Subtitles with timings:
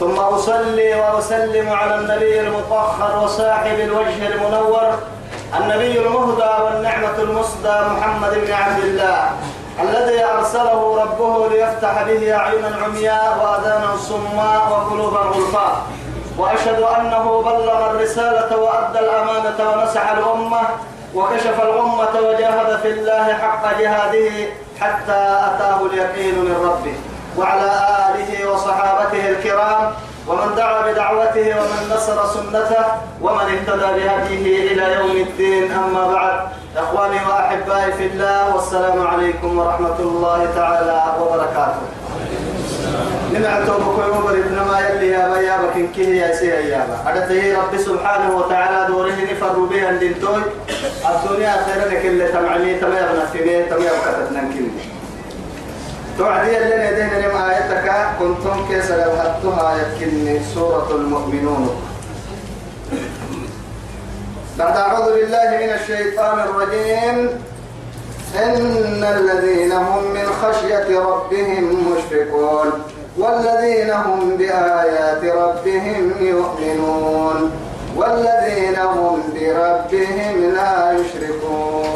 [0.00, 4.90] ثم أصلي وأسلم على النبي المطهر وصاحب الوجه المنور
[5.60, 9.30] النبي المهدى والنعمة المصدى محمد بن عبد الله
[9.82, 15.76] الذي أرسله ربه ليفتح به أعينا عمياء وأذانا صماء وقلوبا غلفاء
[16.38, 20.60] وأشهد أنه بلغ الرسالة وأدى الأمانة ونصح الأمة
[21.14, 24.30] وكشف الأمة وجاهد في الله حق جهاده
[24.80, 26.94] حتى أتاه اليقين من ربه
[27.38, 27.70] وعلى
[28.14, 29.92] آله وصحابته الكرام
[30.28, 32.84] ومن دعا بدعوته ومن نصر سنته
[33.22, 36.40] ومن اهتدى بهديه إلى يوم الدين أما بعد
[36.76, 41.86] إخواني وأحبائي في الله والسلام عليكم ورحمة الله تعالى وبركاته
[43.32, 43.74] نمعتو
[44.34, 49.58] ابن ما يلي يا بيابك كه يا سير ايابا عدته رب سبحانه وتعالى دوره نفر
[49.58, 50.42] بها اندنتوي
[51.10, 54.93] الدنيا خيرا اللي تمعني تمام نفسي تمام كتبنا نكلمه
[56.18, 61.76] تعدي اللي يدينا لما آيتك كنتم كيس هدتها يكني سورة المؤمنون
[64.58, 67.30] بعد أعوذ بالله من الشيطان الرجيم
[68.42, 72.70] إن الذين هم من خشية ربهم مشفقون
[73.18, 77.50] والذين هم بآيات ربهم يؤمنون
[77.96, 81.93] والذين هم بربهم لا يشركون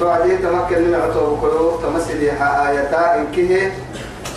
[0.00, 3.72] توعدي تمكن من عطوه قلوب تمسدي آياتا إن كه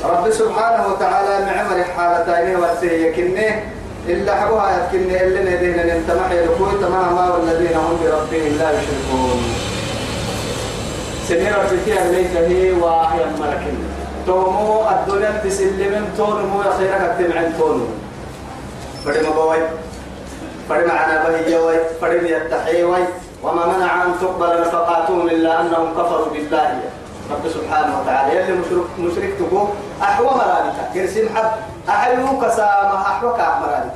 [0.10, 3.64] رب سبحانه وتعالى معمر حالتين وسيكنه
[4.08, 9.42] إلا حبها يتكنه إلا الذين انتمحي لكوي تماما والذين هم بربهم لا يشركون
[11.28, 13.74] سنين ربك أهليك هي واحيا ملكن
[14.26, 17.86] تومو الدنيا تسلم تونمو مو خيرك تمعن تونمو
[19.06, 19.58] فرد مبوي
[20.70, 22.98] فرد عنا بهي يوي فرد يتحيوي
[23.44, 26.80] وما منع أن تقبل نفقاتهم إلا أنهم كفروا بالله
[27.32, 29.68] رب سبحانه وتعالى يلي مشرك مشرك تقول
[30.02, 31.50] أحوى مرادك يرسم حب
[31.90, 33.92] أحلوك كسامة أحوك مرادك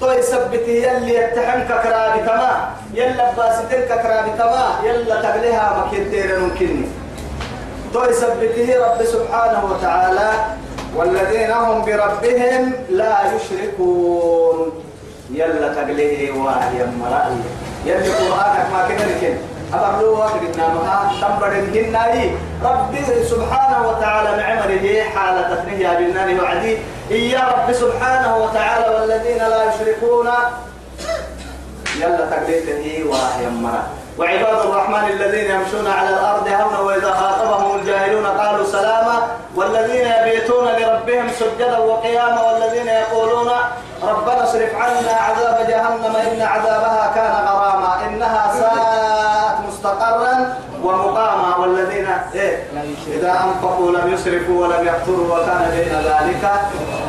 [0.00, 6.84] توي طيب سبتي يلي يتحنك كرابك ما يلا باسدك كرابك ما يلا تغليها مكدير ممكن
[7.92, 10.30] توي سبتي طيب رب سبحانه وتعالى
[10.96, 14.82] والذين هم بربهم لا يشركون
[15.34, 17.30] يلا تقليه واهي مرأة
[17.86, 19.36] يلي قرآنك ما كده لكن
[19.74, 22.30] أبر لو إنا مها تنبر الجنة
[22.64, 22.98] ربي
[23.30, 26.76] سبحانه وتعالى نعم لي حالة تفنيه بالنان وعدي
[27.10, 30.28] إيا رب سبحانه وتعالى والذين لا يشركون
[32.00, 33.84] يلا تقليه واهي مرأة
[34.18, 38.91] وعباد الرحمن الذين يمشون على الأرض هون وإذا خاطبهم الجاهلون قالوا سلام
[44.92, 50.54] جعلنا عذاب جهنم إن عذابها كان غراما إنها ساءت مستقرا
[50.84, 52.64] ومقاما والذين إيه
[53.06, 56.50] إذا أنفقوا لم يسرفوا ولم يقتروا وكان بين ذلك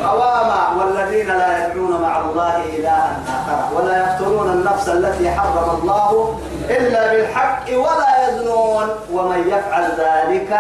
[0.08, 6.40] قواما والذين لا يدعون مع الله إلها آخر ولا يقتلون النفس التي حرم الله
[6.70, 8.84] إلا بالحق ولا يزنون
[9.14, 10.60] ومن يفعل ذلك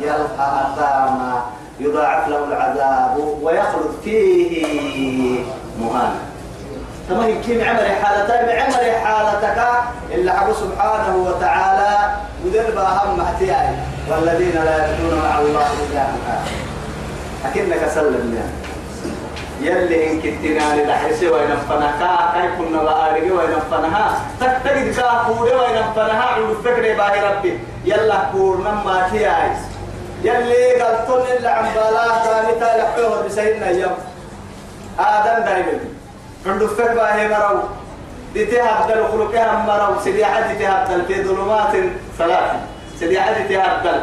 [0.00, 1.40] يلقى أثاما
[1.80, 5.44] يضاعف له العذاب ويخلد فيه
[5.80, 6.29] مهانا
[7.10, 9.62] تما يمكن عمل حالتك عمل حالتك
[10.14, 12.10] إلا عبد سبحانه وتعالى
[12.44, 13.68] ودل باهم محتياي
[14.10, 16.50] والذين لا يدعون مع الله إلا آخر
[17.46, 18.34] أكنك سلم
[19.60, 27.30] يعني يلي إن كنتنا للحسي وينفنكا كي كنا بآرق وينفنها تكتقد كافور وينفنها عرفتك باهي
[27.34, 29.50] ربي يلا كور نما تياي
[30.24, 33.98] يلي قلتن اللي عم بلا تاني تالحوه بسيدنا يوم
[34.98, 35.68] آدم دايما
[36.46, 37.62] عند فك باهي مرو
[38.34, 41.72] ديتها بدل خلقها مرو سليعتي تهبدل في ظلمات
[42.18, 42.40] ثلاث
[43.00, 44.00] سلي سليعتي تهبدل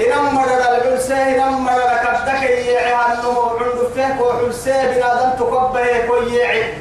[0.00, 6.74] إنما مرر البلسة إنما مرر كبتك يعي أنه عند فك وحلسة بنادم تقبه كويعي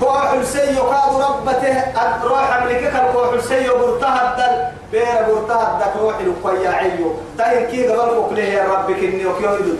[0.00, 1.84] كوح حسين يقاد ربته
[2.24, 6.14] روح أملكك الكوح حسين يبرتها الدل بير برتها الدك روح
[6.54, 9.74] لقيا عيو تاين كي قبل مقليه يا ربك إني وكيو يدو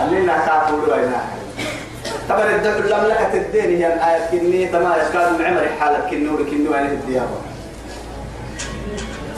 [0.00, 1.20] أننا كافور بينا
[2.28, 7.34] تبر المملكة الدين هي الآية كني تما يكاد معمر حالك كنور كنور عليه الديابة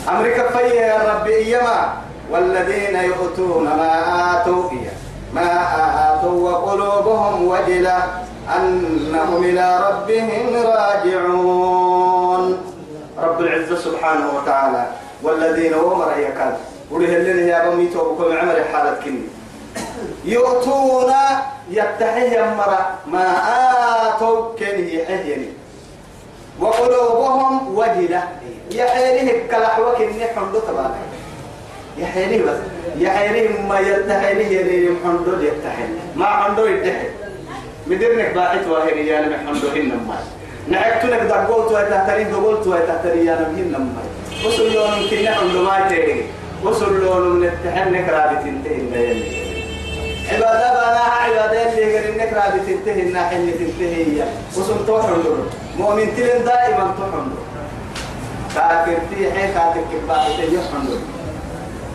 [0.09, 1.93] أمريكا فيا يا ربي إيما
[2.31, 3.93] والذين يؤتون ما
[4.41, 4.93] آتوا إياه
[5.35, 5.61] ما
[6.15, 8.03] آتوا وقلوبهم وجلة
[8.57, 12.59] أنهم إلى ربهم راجعون
[13.23, 14.87] رب العزة سبحانه وتعالى
[15.23, 16.45] والذين هم رأيك
[16.91, 19.23] وله اللي يا بميتوا بكم عمر حالك كني
[20.25, 21.13] يؤتون
[21.71, 23.27] يتحيه مرا ما
[24.15, 25.49] آتوا كنه يحيني
[26.61, 28.23] وقلوبهم وجلة
[28.71, 30.07] يحينه كلح وكن
[30.37, 30.95] حمد تبعنا
[31.99, 32.57] يحينه بس
[32.99, 37.11] يحينه ما يتحينه يلي حمد يتحينه ما حمد يتحينه
[37.87, 40.17] مدرنك باعت واهري يا نبي حمد إنما
[40.71, 44.03] نعكتنك دقوت ويتحتري دقوت ويتحتري يا نبي إنما
[44.47, 46.23] وصل لهم كنا حمد ما يتحينه
[46.65, 49.54] وصل لهم نتحنك رابط انتهي
[50.33, 54.25] عبادة بنا عبادة اللي غير إنك رابي تنتهي الناحية اللي تنتهي هي
[54.57, 55.23] وسم تحمل
[55.79, 57.33] مؤمن تلين دائما تحمل
[58.57, 60.99] كافر تي حي كاتك كبار تي يحمل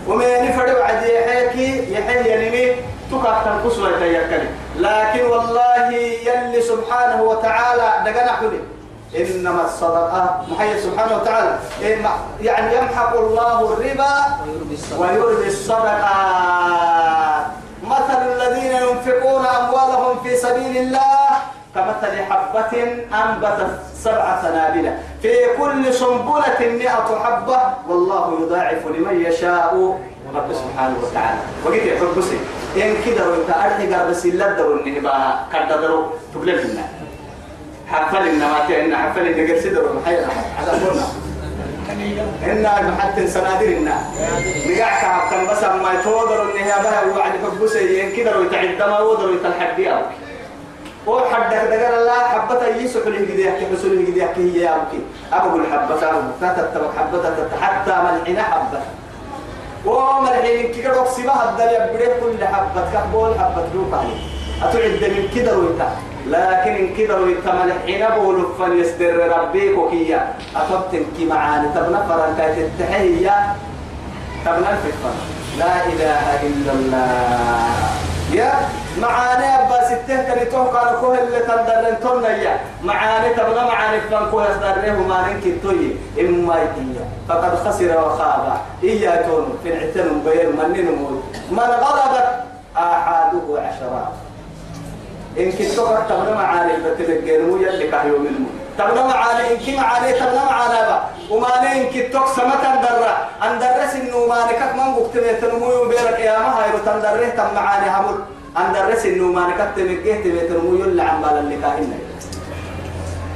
[0.07, 2.75] ومن يفرد عدي حيكي يحل يلمي
[3.11, 4.47] تكاكتن قصوى يتيكلي
[4.77, 5.91] لكن والله
[6.23, 8.59] يلي سبحانه وتعالى دقنا حلي
[9.17, 11.57] إنما الصدقة محيي سبحانه وتعالى
[12.41, 14.15] يعني يمحق الله الربا
[14.99, 16.28] ويربي الصدقة
[22.61, 24.89] حبة أنبتت سبع سنابل
[25.21, 29.97] في كل سنبلة مئة حبة والله يضاعف لمن يشاء
[30.35, 32.37] رب سبحانه وتعالى وقيت يا حبسي
[32.75, 36.83] إن كده وإنت أرحق بس إلا دروا النهباء كده دروا تقلل لنا
[37.87, 40.27] حفل النواتي إن حفل النقر سدروا محيلا
[40.59, 41.07] على قولنا
[42.79, 43.91] إن حتى سنادر إن
[44.67, 49.91] نقعك حتى بس ما يتوضروا النهباء وعد حبسي إن كده وإنت عدما وضروا إنت الحدي
[49.91, 50.28] أوكي
[51.09, 54.71] هو حدك دقر الله حبة يسوع اللي جدي يحكي حسول اللي جدي يحكي هي يا
[54.75, 55.01] أبوكي
[55.33, 57.23] أبو الحبة تارو تتبع حبة
[57.61, 58.79] حتى ملحنا حبة
[59.85, 64.19] وملحين كي كدوك سبا هدا يبريك كل حبة كحبول حبة دوك عليه
[64.61, 65.91] أتعد من كده ويتا
[66.27, 73.55] لكن إن كده ويتا ملحين بولو فليستر ربيك وكيا أتبتن كي معاني تبنا فرنكات التحية
[74.45, 75.09] تبنا الفتفة
[75.59, 77.65] لا إله إلا الله
[78.33, 78.51] يا
[79.01, 85.27] معاني أبا ستين تبي توقع لكوه اللي تندرن تنيا معاني تبغى معاني فلانكوه يصدره ما
[85.33, 86.71] ننكي توي إما إيا
[87.29, 92.29] فقد خسر وخاب إيا تون في العتن بير من نموت من غلبت
[92.77, 94.13] آحاده عشرات
[95.37, 95.71] إن كنت
[96.09, 100.97] تبغى معاني فتلقينه يلي كهيوم الموت تبنا علي إنك ما علي تبنا على با
[101.35, 102.77] وما نين كتوك سمت عن
[103.51, 108.17] اندرة سنو ما نكت من بكتمي تنمو يوم يا ما هاي وتندره تم علي همول
[108.61, 111.99] اندرة سنو ما نكت مكيه تبي تنمو يوم لعمبالا اللي كاينة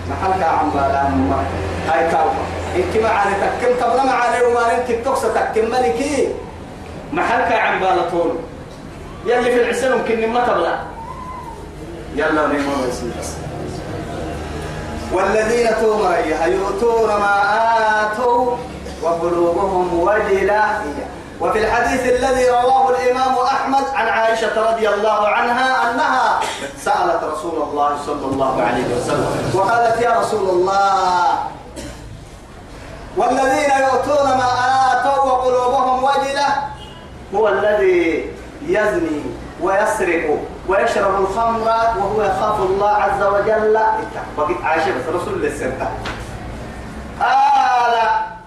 [0.09, 1.01] محلك عمبالا
[1.31, 1.37] ما
[1.89, 2.27] هاي كاو
[2.75, 6.33] إنك ما علي تكمل تبنا علي وما نين كتوك ستكمل ملكي
[7.13, 8.31] محلك عمبالا طول
[9.27, 10.75] يلي في العسل ممكن ما تبلا
[12.15, 13.52] يلا نيمو بسم الله
[15.13, 15.69] والذين
[16.05, 17.35] ريها يؤتون أيوه، ما
[18.11, 18.55] آتوا
[19.03, 20.81] وقلوبهم وجلة
[21.41, 26.39] وفي الحديث الذي رواه الإمام أحمد عن عائشة رضي الله عنها أنها
[26.83, 31.39] سألت رسول الله صلى الله عليه وسلم وقالت يا رسول الله
[33.17, 34.47] والذين يؤتون ما
[34.91, 36.45] آتوا وقلوبهم وجلة
[37.35, 38.31] هو الذي
[38.67, 39.23] يزني
[39.61, 40.37] ويسرق
[40.67, 43.77] ويشرب الخمر وهو يخاف الله عز وجل
[44.37, 45.51] بقيت عائشة بس رسول الله
[47.19, 47.93] قال قال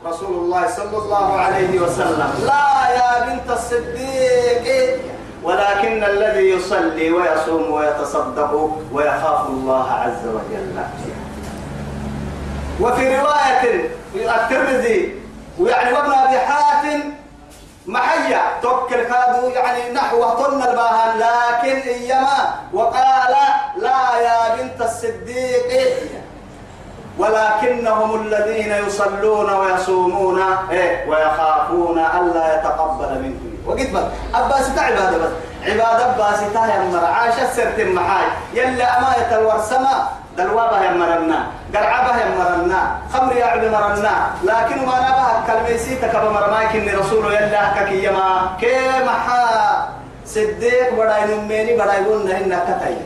[0.07, 4.99] رسول الله صلى الله عليه وسلم لا يا بنت الصديق
[5.43, 10.83] ولكن الذي يصلي ويصوم ويتصدق ويخاف الله عز وجل
[12.81, 15.14] وفي رواية الترمذي
[15.61, 17.00] ويعني ابن أبي حاتم
[17.87, 23.35] معي توكل كادوا يعني نحو طن الباهان لكن إيما وقال
[23.76, 25.95] لا يا بنت الصديق
[27.19, 34.02] ولكنهم الذين يصلون ويصومون إيه ويخافون ألا يتقبل منهم وقد بس
[34.35, 35.31] أباس عبادة بس
[35.64, 39.59] عبادة أباس تاهم مرعاشة سرت معاي يلا أما يتلور
[40.37, 41.38] دلوابة يمرنا
[41.75, 42.81] قرعبة يمرنا
[43.12, 44.14] خمر يعب مرنا
[44.45, 49.43] لكن ما نبه كلمي سيتك مرماك إن رسول الله ككي ما كما حا
[50.26, 52.97] صديق بڑاي نميني بڑاي قلنا إنك كتاي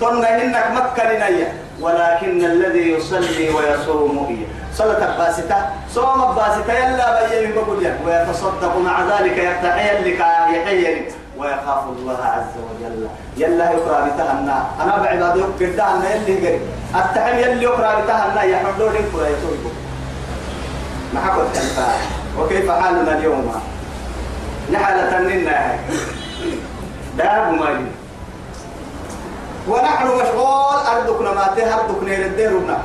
[0.00, 1.28] تنى إنك مكرنا
[1.80, 4.44] ولكن الذي يصلي ويصوم هي
[4.74, 5.58] صلاة الباسطة
[5.94, 10.20] صوم الباسطة يلا بيا بقول ويتصدق مع ذلك يفتحي لك
[10.54, 11.08] يحيي
[11.38, 16.60] ويخاف الله عز وجل يلا يقرا بتهنا انا بعباد يقرا بتهنا يلي قري
[16.94, 19.72] التحل يلي يقرا بتهنا يا حلول الكرة يتوب
[21.14, 21.42] ما حكوا
[22.38, 23.52] وكيف حالنا اليوم
[24.72, 25.78] نحن تنينا
[27.18, 27.86] داب ما
[29.68, 32.78] ونحن مشغول أردكنا ما تهردكنا للديرنا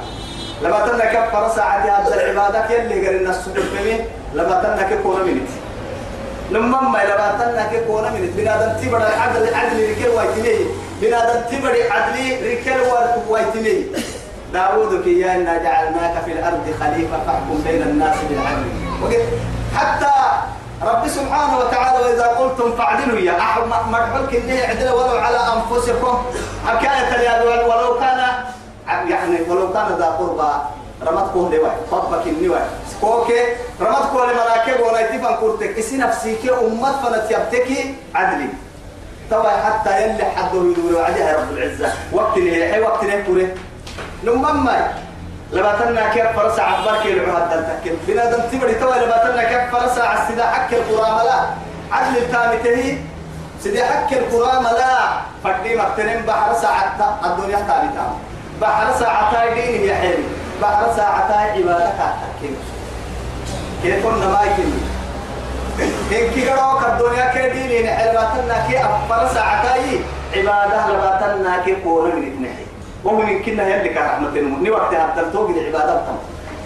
[0.62, 3.98] لما تنك فرسعتي هذا العبادة يلي قرينا السجود مني
[4.34, 5.42] لما تنك كون مني
[6.54, 10.58] لما ما إلى باتنا كونا من بنادم تبر العدل عدل ركل وايتني
[11.02, 12.80] بنادم تبر عدل ركل
[13.30, 13.84] وايتني
[14.54, 18.68] داود كي إنا جعلناك في الأرض خليفة فاحكم بين الناس بالعدل
[19.04, 19.22] وقت
[19.78, 20.14] حتى
[20.86, 23.34] رب سبحانه وتعالى وإذا قلتم فاعدلوا يا
[23.92, 26.24] مرحل إني اعدل ولو على أنفسكم
[26.68, 28.20] حكاية ولو كان
[29.10, 30.62] يعني ولو كان ذا قربى
[31.08, 32.62] رمتكم لواي فاطمك النواي
[33.02, 33.42] كوكي
[33.82, 38.48] رمتكم لمراكب ولا يتفن كورتك اسي نفسيك أمت فنت يبتكي عدلي
[39.32, 43.48] طبعا حتى يلي حده يدور عليها رب العزة وقت اللي هي وقت اللي كوره
[44.24, 44.94] لما
[45.52, 50.74] لباتنا كيف فرسا عبر كي لعوها الدلتك دم تبري طبعا لباتنا كيف فرسا عسدا حك
[50.74, 51.46] القرامة لا
[51.92, 52.98] عدل التامته
[53.64, 54.96] سيدي حك القرامة لا
[55.44, 58.14] فقدي مقتنين بحر ساعة الدنيا تامتها
[58.62, 62.58] بحر ساعتها دينه يا حبيبي بعد ساعتها عبادك أتكين
[63.84, 64.72] كيف كنا ما يكين
[66.14, 69.76] إنك قرأوك الدنيا كديني نحلباتنا كي أفر ساعتها
[70.36, 72.66] عبادة لباتنا كي قولوا من اتنحي
[73.06, 76.22] ومن كنا يلك رحمة المؤمن وقتها التلتوق العبادة بطمع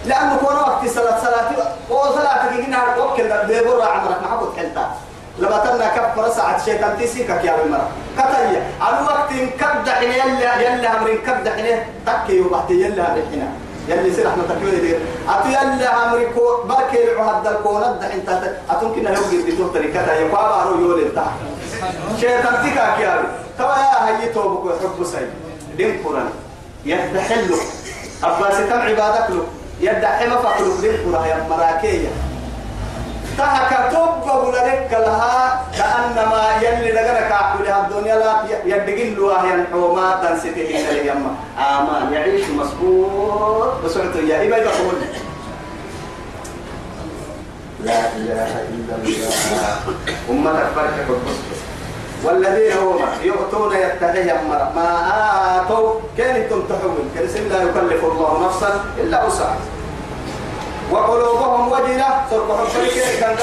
[0.06, 1.50] لأنه كون وقت صلاة صلاة
[1.90, 4.92] وصلاة كي قلنا هرقوك ديبور عمرك محبوط حلتا
[5.40, 9.30] لما تنا كفر ساعة شيطان تيسيكك يا بالمرة كتايا على وقت
[9.60, 13.50] كبد حين يلا يلا أمرين كبد حين تكي وبحتي يلا أمرين
[13.88, 15.00] يلي سير احنا تكمل دير
[15.32, 18.30] اتو يلي امريكو بركي العهد الكون ده انت
[18.70, 21.20] اتو كنا يوجد بتو تركتا يقابا رو يول انت
[22.20, 23.28] شيطان تيكا كياري
[23.58, 25.26] تو يا هي توبك حب سي
[25.78, 26.30] دين قران
[26.86, 27.56] يدحلو
[28.24, 29.44] عباس تم عبادك له
[29.82, 32.10] يدحل فقلو دين قران يا مراكيه
[33.38, 38.34] تهك تبقى لك لها كأنما يلي لغرك عقلها الدنيا لا
[38.66, 44.96] يدقين لها ينحوما تنسيته إلى اليمة آمان يعيش مصبوط بسرعته يا إبا يقول
[47.84, 49.80] لا إله إلا الله
[50.30, 51.48] أمتك فرحك البسط
[52.24, 54.88] والذين هم يؤتون يتقيهم ما
[55.62, 59.77] آتوا كانتم تحول كرسم لا يكلف الله نفسا إلا وسعها
[60.92, 63.36] وقلوبهم وجلة تربهم شركة كان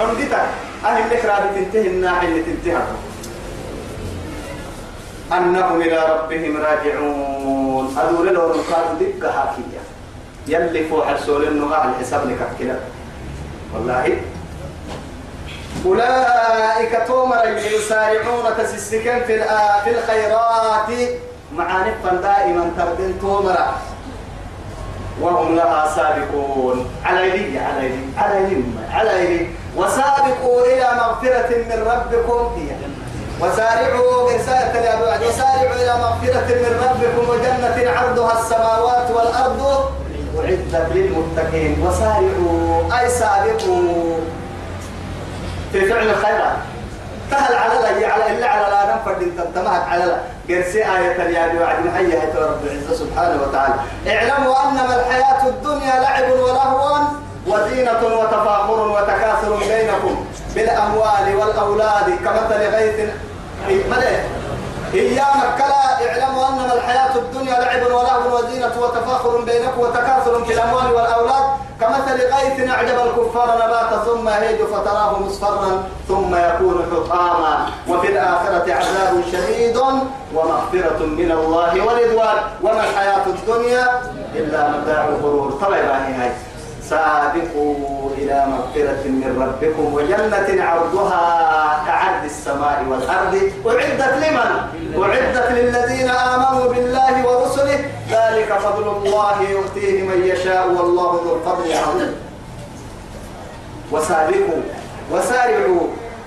[0.00, 0.42] غني ديتا
[0.84, 2.78] أهل الإخرى تنتهي الناحية اللي تنتهي
[5.32, 9.80] أنهم إلى ربهم راجعون أدور لهم نقاط دقة حاكية
[10.46, 12.76] يلي فوح السؤال إنه على الحساب لك كلا
[13.74, 14.22] والله
[15.86, 19.44] أولئك تومر يسارعون تسسكن في
[19.84, 21.10] في الخيرات
[21.56, 23.56] معانفا دائما تردن تومر
[25.22, 31.86] وهم لها سابقون على يدي على يدي على يدي على يدي وسابقوا إلى مغفرة من
[31.86, 32.76] ربكم هي
[33.40, 34.30] وسارعوا
[34.74, 39.88] الأبواب وسارعوا إلى مغفرة من ربكم وجنة عرضها السماوات والأرض
[40.44, 44.18] أعدت للمتقين وسارعوا أي سابقوا
[45.72, 46.52] في فعل الخيرات
[47.30, 49.22] تهل على لا على إلا على لا نفرد
[49.56, 50.16] أنت على لا
[50.48, 53.74] كرسي آية يا وعد محيا رب العزة سبحانه وتعالى
[54.08, 56.98] اعلموا أنما الحياة الدنيا لعب ولهو
[57.46, 63.08] وزينة وتفاخر وتكاثر بينكم بالأموال والأولاد كمثل غيث
[63.68, 64.18] إيه، ملئ
[64.94, 71.42] إياما كلا اعلموا أنما الحياة الدنيا لعب ولهو وزينة وتفاخر بينك وتكاثر في الأموال والأولاد
[71.80, 79.22] كمثل غيث أعجب الكفار نبات ثم يهيج فتراه مصفرا ثم يكون حطاما وفي الآخرة عذاب
[79.32, 79.76] شديد
[80.34, 84.00] ومغفرة من الله ورضوان وما الحياة الدنيا
[84.34, 86.32] إلا متاع الغرور طبعا هاي
[86.82, 94.68] سابقوا إلى مغفرة من ربكم وجنة عرضها كعرض السماء والأرض أعدت لمن
[95.02, 97.78] أعدت للذين آمنوا بالله ورسله
[98.10, 102.14] ذلك فضل الله يؤتيه من يشاء والله ذو الفضل العظيم
[103.92, 104.62] وسابقوا
[105.12, 105.80] وسارعوا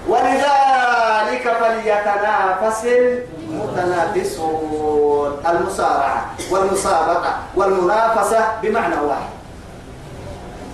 [0.07, 9.29] ولذلك فليتنافس المتنافسون المسارعة والمسابقة والمنافسة بمعنى واحد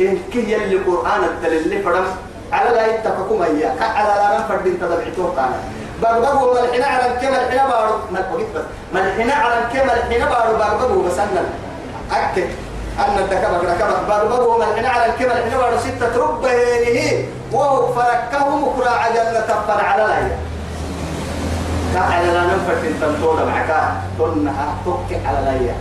[0.02, 2.06] إن كي يلي قرآن الدليل فرم
[2.52, 5.60] على لا يتفقوا مياه على لا نفرد انت ضبعتوه قانا
[6.02, 8.62] بغبغو ملحنا على الكم الحنا بارو نقولك بس
[8.94, 11.44] ملحنا على الكم الحنا بارو بغبغو بس أنا
[12.12, 12.46] أكد
[13.00, 16.50] أن الدكبك ركبك بغبغو ملحنا على الكم الحنا بارو ستة ربه
[16.86, 20.04] هي وهو فركه مكرا عجل تفر على
[21.94, 24.76] لا كأنا لا ننفر في التنطول معك تنها
[25.10, 25.74] تك على لا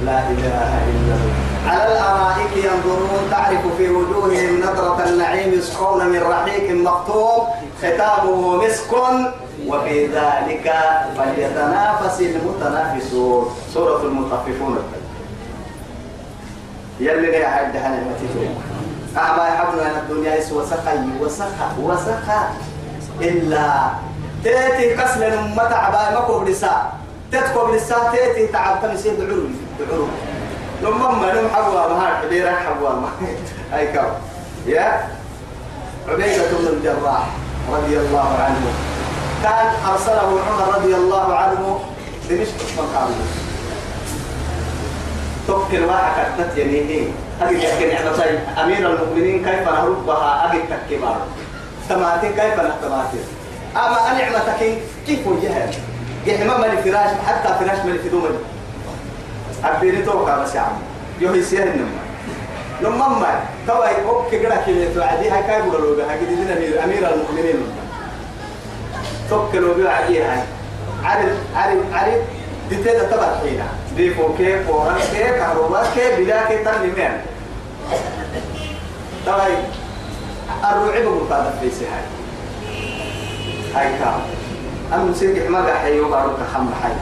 [0.00, 1.36] لا إله إلا الله
[1.68, 7.42] على الأرائك ينظرون تعرف في وجوههم نظرة النعيم يسقون من رحيق مختوم
[7.78, 8.92] ختامه مسك
[9.66, 10.66] وفي ذلك
[11.16, 14.78] فليتنافس المتنافسون سورة المطففون
[17.00, 18.28] يلي يا حد نعمتي
[19.16, 22.40] أعمى حبنا أن الدنيا يسوى سقي وسخى وسخى
[23.20, 23.66] إلا
[24.44, 26.44] تأتي قسل أمة عباء مكوب
[27.32, 30.10] تتكو بالساتيتي تعبت مسير دعوري دعوري
[30.82, 33.08] لما ما نم حوا ما عبيرة حوا ما
[33.78, 34.06] أي كم
[34.66, 35.00] يا
[36.08, 37.26] عبيدة بن الجراح
[37.72, 38.66] رضي الله عنه
[39.42, 41.80] كان أرسله عمر رضي الله عنه
[42.30, 43.10] دمشق مقام
[45.48, 47.08] تبكي الواحد كتنت يمينه
[47.40, 51.20] هذه يحكي نعمة طيب أمير المؤمنين كيف نهربها أبي تكبار
[51.88, 53.22] تماتي كيف نهتماتي
[53.76, 55.70] أما أنعمتك كيف وجهها
[56.26, 58.28] جهما من فراش حتى فراش من فدوم
[59.64, 60.72] أبيني توقع بس يا عم
[61.20, 61.86] يهي سيهن
[62.82, 67.14] نما نما توا يوك كده كده توعدي هاي كاي بقولوا بها كده لنا أمير أمير
[67.14, 67.62] المؤمنين
[69.30, 70.42] توكلوا بها عليه هاي
[71.04, 72.22] عارف عارف عارف
[72.70, 77.12] دي تدا تبع حينا دي فوكي فوران كي كهرباء كي بلا كي تنمين
[79.26, 79.46] توا
[80.64, 81.86] الرعب بقول هذا في
[83.76, 84.20] هاي كام
[84.94, 86.92] المسيح ما قاعد يوقعوا تخم حي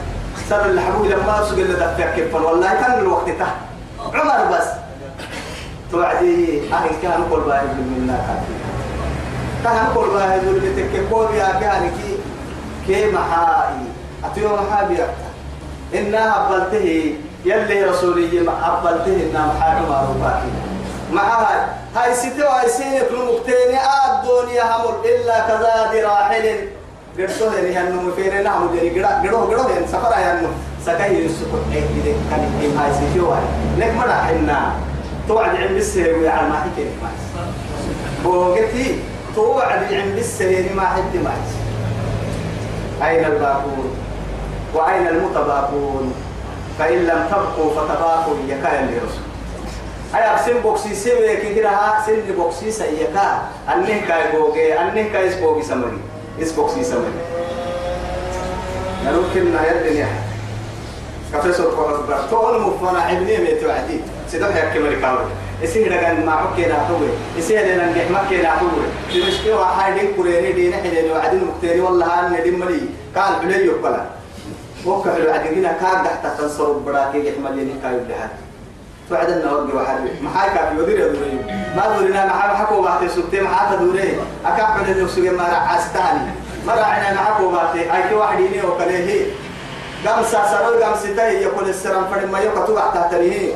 [0.41, 3.47] اختار اللي حبوا لما سوق اللي دفع كفر والله كان الوقت ته
[4.13, 4.67] عمر بس
[5.91, 8.53] توعدي أهل كان كل باهي بالمنا كافي
[9.77, 12.15] كانوا كل باهي بالمتك كل يا كان كي
[12.87, 13.73] كي محاي
[14.25, 14.97] أتيو محابي
[15.93, 17.15] إنها قبلته
[17.45, 20.51] يلي رسولي ما قبلته إنها محاي عمر وباكي
[21.11, 26.69] معها هاي ستة وهاي سنة كل مكتين آد دنيا همر إلا كذا راحل
[27.17, 30.47] قرصو ده يعني نو مفيرة نعم ده قرا قرا قرا ده سفر يعني نو
[30.85, 33.33] سكاي يسوق عيد ده كان إيه هاي سيجوا
[33.77, 34.71] لك مرة حنا
[35.27, 37.09] توعد عند السير ويا ما هي كده ما
[38.23, 38.99] بوقتي
[39.35, 41.33] توعد عند السير ما حد ما
[43.07, 43.95] أين الباقون
[44.73, 46.13] وأين المتباقون
[46.79, 49.29] فإن لم تبقوا فتباقوا يكايا لرسول
[50.15, 53.39] أي أقسم بوكسي سوي كده ها سن بوكسي سيكا
[53.75, 55.97] أنه كاي بوجي أنه كاي سبوجي سمري
[56.41, 57.15] اسبوك سي سوين
[59.07, 60.13] يمكن لا يدني أحد
[61.33, 63.99] كفسر قرص بر تقول مفنا عبني ميت وعدي
[64.31, 65.25] سيدك يا كمل كاول
[65.63, 69.93] اسي دغان ما اوكي لا توي اسي لنا نجح ما كي لا توي المشكله واحد
[69.99, 72.81] دين كوريني دين حدين وعدين مكتري والله انا دين ملي
[73.15, 73.97] قال بلي يقبل
[74.85, 78.29] وكفر وعدين كان تحت تنصر براكي يحمل لي كايو لهذا
[79.09, 81.41] توعد لنا ورد وحري ما حاكا في ودير يدوري
[81.75, 85.43] ما دورينا نعم، ما حاب حكوا بعد سبتين ما حاب دوري أكاب من النفسي ما
[85.43, 86.29] رعستاني
[86.67, 89.25] ما رعنا ما حكوا بعد أي واحد يني وكله
[90.07, 93.51] قام ساسرو قام ستاي يقول السلام فرد ما يوقع توقع تحتني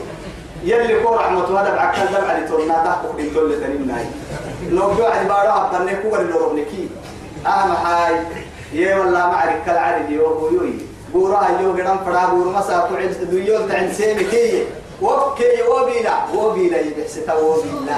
[0.63, 4.06] يلي كور رحمة هذا بعكال دبع لتورنا تحقق بين كل تنين ناي
[4.72, 6.89] لو جوا عد بارا أبنك هو اللي ربنكي
[7.46, 8.16] أهم حاي
[8.74, 10.02] يا والله ما عرف كل عرف
[11.13, 14.63] بورا يو قدام فرا بور مسا تعد ديول تعنسين كيه
[15.12, 17.96] وكي وبيلا وبيلا يبحستا وبيلا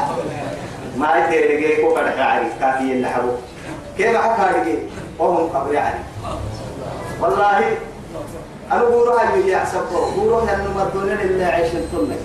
[0.97, 3.31] ما يترجع كوكا كاري كافي اللي حبو
[3.97, 4.89] كيف حكاري
[5.19, 5.99] وهم قبل علي يعني.
[7.21, 7.75] والله
[8.71, 9.81] أنا بورو هاي يحسب
[10.15, 12.17] بورو هاي نمدون إلا عشرين طنة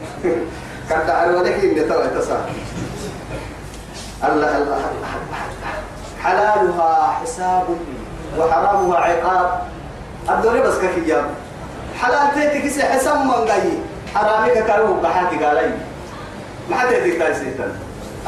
[0.88, 2.48] كنت أنا ولك إن ترى تسا
[4.24, 4.80] الله الله
[6.22, 7.64] حلالها حساب
[8.38, 9.68] وحرامها عقاب
[10.30, 11.26] الدنيا بس كيف يجاب
[12.02, 13.62] حلال تيتي كيس حسن من جاي
[14.14, 15.70] حرامي كارو بحاتي قالي
[16.70, 17.22] ما حد يديك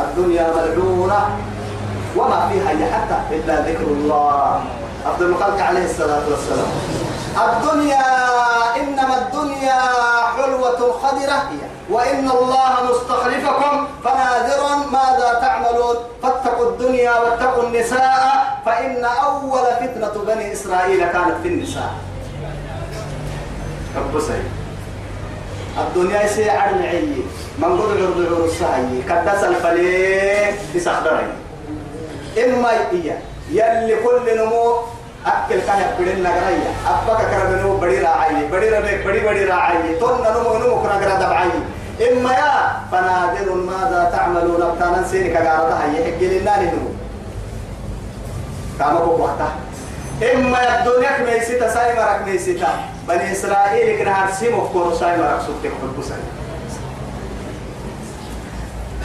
[0.01, 1.21] الدنيا ملعونة
[2.17, 4.65] وما فيها حتى إلا ذكر الله
[5.07, 6.71] عبد المخلق عليه الصلاة والسلام
[7.47, 8.05] الدنيا
[8.77, 9.81] إنما الدنيا
[10.37, 11.43] حلوة خضرة
[11.91, 20.99] وإن الله مستخلفكم فناذرا ماذا تعملون فاتقوا الدنيا واتقوا النساء فإن أول فتنة بني إسرائيل
[21.01, 21.93] كانت في النساء
[23.97, 24.45] رب سعيد
[25.79, 27.23] الدنيا سي عرن عيي
[27.59, 31.29] من قدر عرض عرض سعي كدس الفليه تسخدرين
[32.45, 33.17] إما إيا
[33.51, 34.77] يلي كل نمو
[35.27, 40.15] أكل كان يقبلين نغرية أبقى كرم نمو بدي راعي بدي ربك بدي بدي راعي طن
[40.23, 41.49] نمو نمو كنا كنا دبعي
[42.13, 42.53] إما يا
[42.93, 46.89] فنادر ماذا تعملون أبتانا سيني كغارتها يحقي لنا نمو
[48.79, 49.53] كما بوقتها
[50.35, 56.15] إما الدنيا كميسيتا سايمة كميسيتا بني إسرائيل كنا هرسيم في سايم رقصوا تكبر بسن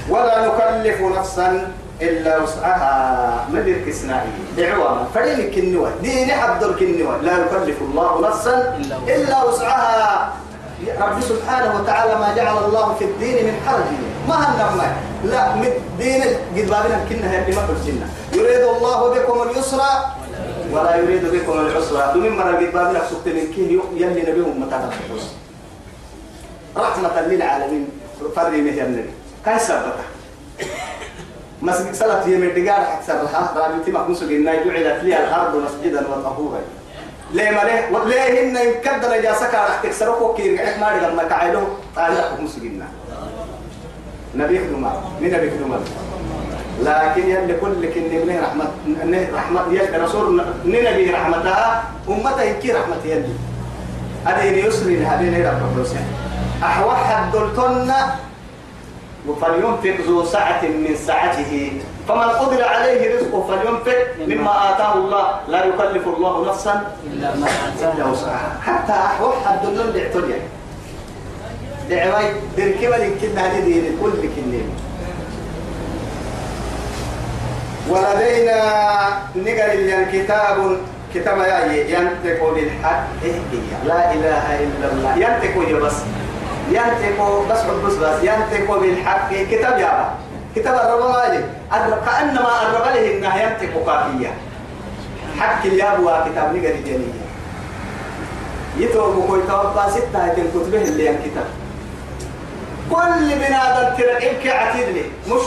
[0.10, 7.82] ولا نكلف نفسا إلا وسعها مدرك إسرائيل دعوانا فريلك النوى ديني حضر النوى لا يكلف
[7.82, 10.34] الله نفسا إلا وسعها
[11.00, 13.84] رب سبحانه وتعالى ما جعل الله في الدين من حرج
[14.28, 17.68] ما هنما لا من دين قد بابنا كنا هي ما
[18.34, 20.19] يريد الله بكم اليسرى
[20.74, 24.90] ولا يريد بكم العسرة ومن مرة قد بابنا سبت من كين يلي نبي أمتنا
[26.78, 27.88] رحمة للعالمين
[28.36, 29.10] فري مهي النبي
[29.46, 30.08] كان سبتها
[31.62, 36.62] مسجد صلاة يمين دقار أكثر لها رابطي مقنص قلنا جعلت لي الأرض مسجدا وطهورا
[37.34, 42.18] ليه ماليه وليه إن يكدر يا سكا رح تكسرك وكير قعد ما لما تعالوا تعالوا
[42.20, 42.88] مقنص قلنا
[44.36, 45.80] نبي خدمة من نبي خدمة
[46.84, 48.66] لكن يلي كل كن نبني رحمة
[49.36, 53.34] رحمة يلي رسول نبي رحمتها أمتها يكي رحمة يلي
[54.28, 55.98] أدين يسري هذه نه رب الرسول
[56.64, 57.94] أحوح الدلتن
[59.42, 61.72] فلينفق ذو سعة من سعته
[62.08, 68.12] فمن قدر عليه رزقه فلينفق مما آتاه الله لا يكلف الله نفسا إلا ما آتاه
[68.12, 70.40] وسعها حتى أحوح الدلتن لعتريا
[71.90, 72.26] دعوي
[72.58, 74.70] دركبة لكنا هذه كل كنين
[77.90, 78.64] ولدينا
[79.36, 80.78] نقر الكتاب
[81.14, 83.04] كتاب يا ينطق بالحق
[83.88, 85.54] لا اله الا الله ينطق
[85.86, 85.98] بس
[86.70, 87.18] ينطق
[87.50, 90.10] بس بس بس ينطق بالحق كتاب يا
[90.56, 91.42] كتاب الرمالي
[92.06, 94.32] كانما الرمالي انها ينطق قافيه
[95.40, 95.98] حق الياب
[96.30, 97.16] كتاب نقر الجنيه
[98.78, 101.48] يتوب كوي توفى ستة الكتب اللي ينكتب
[102.92, 105.44] كل بنادم ترعيب عتيد لي مش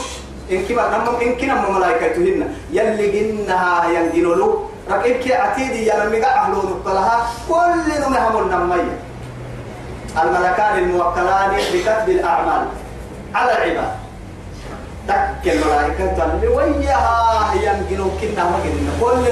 [0.53, 4.53] إن كما نم إن كنا ملائكة تهنا يلي جنها رك
[4.91, 7.15] ركين كي أتيدي يا نمي أهلو نقلها
[7.49, 8.95] كل نمهم النمية
[10.23, 12.63] الملكان الموكلان بكتب الأعمال
[13.35, 13.91] على العباد
[15.07, 19.27] تك الملائكة تلي وياها ينجلو كنا مجنة كل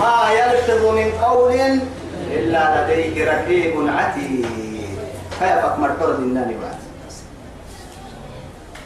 [0.00, 1.54] ما يلفظ من قول
[2.38, 4.46] إلا لديك رقيب عتيد
[5.40, 6.54] هيا بك مرتبط الناني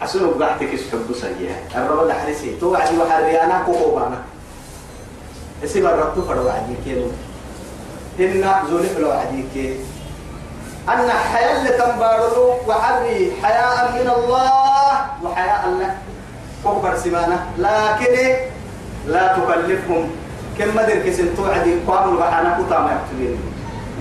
[0.05, 4.19] أسلوب قحتك حب سيئة الرب ده حريسي تو عدي وحري أنا كوكوبانا
[5.65, 7.09] اسم الرب فرو عدي كيلو
[8.21, 9.81] إن زولف لو عدي كي
[10.89, 14.93] أن حياة اللي تنبارلو وحري حياء من الله
[15.25, 15.91] وحياء الله
[16.65, 18.15] كوكبر سمانة لكن
[19.09, 20.05] لا تكلفهم
[20.59, 23.37] كم مدر كسنتو عدي قابل بحانا كتاما يقتلين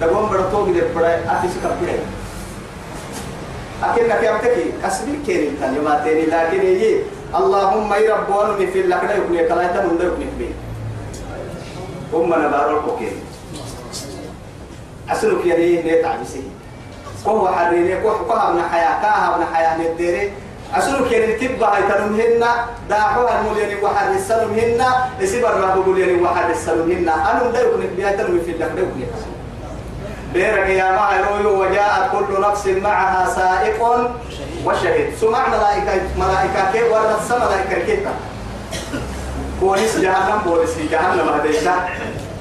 [0.02, 2.00] دقوم برطوق دي برأي أتسكب برأي
[3.86, 7.00] أكنك يبتكي كسبي كيرين تاني ما تاني لكن هي
[7.36, 10.50] اللهم يربون من في لكن يكون يكلا يتمون ده يكون يكبي
[12.14, 13.14] هم أنا بارو الكوكين
[15.10, 16.42] أسلوك يلي نيت عبسي
[17.26, 20.32] وهو حريني كوحكوها من حياة كاها من حياة نديري
[20.74, 26.92] أسلوك يلي تبا هيتنم هنا داحوها الملياني وحر السلم هنا لسيب الرابو ملياني وحر السلم
[26.92, 29.08] هنا أنا ده يكون يكبي هيتنم في لكن يكون يكبي
[30.36, 34.08] بيرك يا معروي وجاءت كل نفس معها سائق
[34.66, 38.00] وشهيد سمع ملائكة ملائكة كيف وردت سما ملائكة كيف
[39.62, 41.76] بوليس جهنم بوليس جهنم هديتا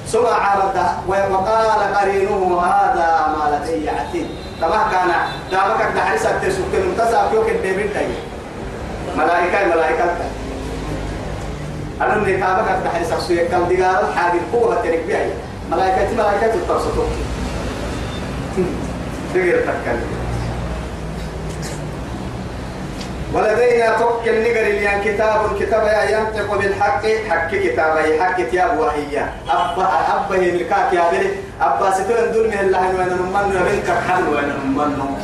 [0.07, 0.77] سمع عرض
[1.07, 4.27] وقال قرينه هذا ما لدي عتيد
[4.61, 5.09] طبعا كان
[5.51, 8.07] دامك تحرس التسوق المتسع فيك الدبين تاي
[9.17, 10.03] ملائكة ملائكة
[12.01, 15.29] أنا من تابك تحرس السوق كم دقار الحاجة قوة ترك بيعي
[15.71, 17.09] ملائكة ملائكة تتوسطوك
[19.33, 20.25] تقدر تتكلم
[23.33, 29.25] ولدينا توك النجر اللي كتاب كتاب يا ينطق بالحق حق كتاب كتابه حق كتاب وهي
[29.49, 29.87] أبا
[30.27, 31.29] أبا يملكاك يا بني
[31.61, 35.17] أبا ستون دول من الله وانا نمن وينك حل وانا نمن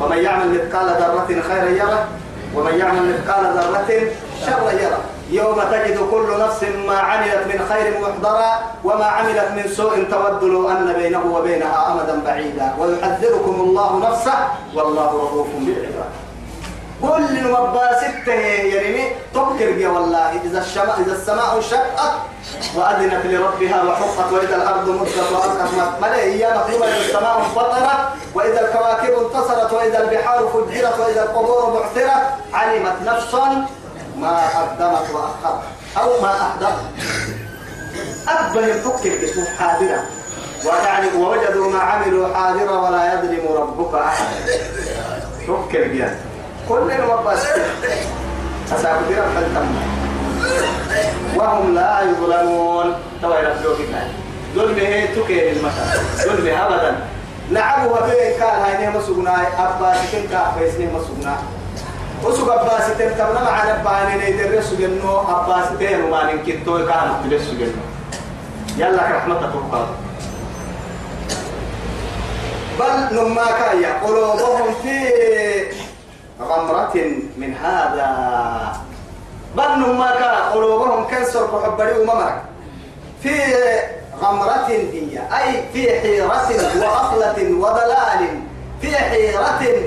[0.00, 2.08] فمن يعمل مثقال ذرة خيرا يره
[2.54, 4.10] ومن يعمل مثقال ذرة
[4.46, 5.02] شرا يره
[5.32, 8.52] يوم تجد كل نفس ما عملت من خير محضرا
[8.84, 15.10] وما عملت من سوء تود لو أن بينه وبينها أمدا بعيدا ويحذركم الله نفسه والله
[15.12, 16.10] رؤوف بالعباد
[17.02, 22.14] كل وبا ستة يرمي تبكر يا والله إذا السماء إذا السماء انشقت
[22.76, 27.98] وأذنت لربها وحقت وإذا الأرض مدت وأزحمت ما هي مقيمة السماء انفطرت
[28.34, 32.22] وإذا الكواكب انتصرت وإذا البحار فجرت وإذا القبور بعثرت
[32.54, 33.64] علمت نفسا
[34.20, 35.60] ما قدمت وأخرت
[35.98, 36.82] أو ما احضرت
[38.28, 40.02] أبا الحكم اسمه حاضرة
[40.66, 44.24] ويعني ووجدوا ما عملوا حاضرة ولا يظلم ربك أحد
[45.48, 46.16] حكم بيا
[46.68, 47.46] كل الوباس
[48.74, 49.70] أساكبير الحلتم
[51.36, 54.08] وهم لا يظلمون توا يرفلوك الآن
[54.54, 56.96] ظلمه تكير المثل ظلمه أبدا
[57.50, 61.36] لعبوا نعم، بيه كان هاي نهما سبناي أبا سكين كافيس نهما سبناي
[62.24, 67.80] وسوق أباس تنتمنا معنا بعدين يدرس جنو عباس تين وما نكتو كان تدرس جنو
[68.76, 69.86] يلا رحمتك الله
[72.78, 74.96] بل نما كايا قلوبهم في
[76.40, 76.96] غمرة
[77.40, 78.10] من هذا
[79.56, 82.42] بل نما كا قلوبهم كسر وحبري وممرك
[83.24, 83.34] في
[84.22, 86.28] غمرة هي أي في حيرة
[86.76, 88.22] وغفلة وضلال
[88.80, 89.44] في حيرة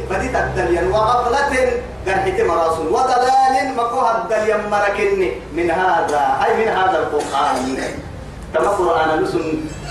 [0.09, 1.71] بديت الدليل وغفلة
[2.07, 7.77] قرحت مراسل وضلال مكوها الدليل مركني من هذا أي من هذا القرآن
[8.53, 9.39] كما قرآن لسن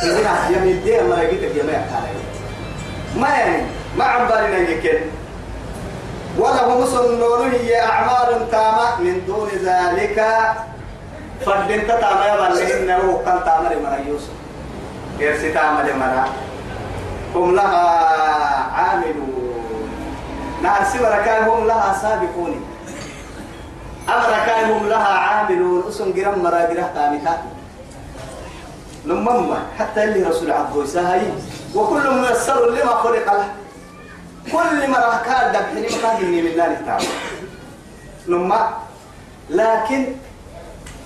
[0.05, 1.87] منها يمين الدين مركتك يمين
[3.17, 3.63] ما يعني
[3.99, 4.99] ما عم بالنا يمكن
[6.39, 10.27] ولهم سنون هي أعمال تامة من دون ذلك
[11.47, 14.33] فردنت تامة يبالي إنه كان تامة لمرا يوسف
[15.19, 16.25] كيف ستامة لمرا
[17.35, 17.87] هم لها
[18.77, 19.53] عاملون
[20.63, 22.65] نعم سوى كان هم لها سابقون
[24.09, 27.43] أمر كان هم لها عاملون أسن قرم مرا قره تامتا
[29.05, 31.23] لمما حتى اللي رسول عبد يساهي
[31.75, 33.51] وكل ميسر لما خلق له
[34.53, 37.01] كل مرة كان دبحني مقابلني من نار التعب
[38.27, 38.69] لما
[39.51, 40.07] لكن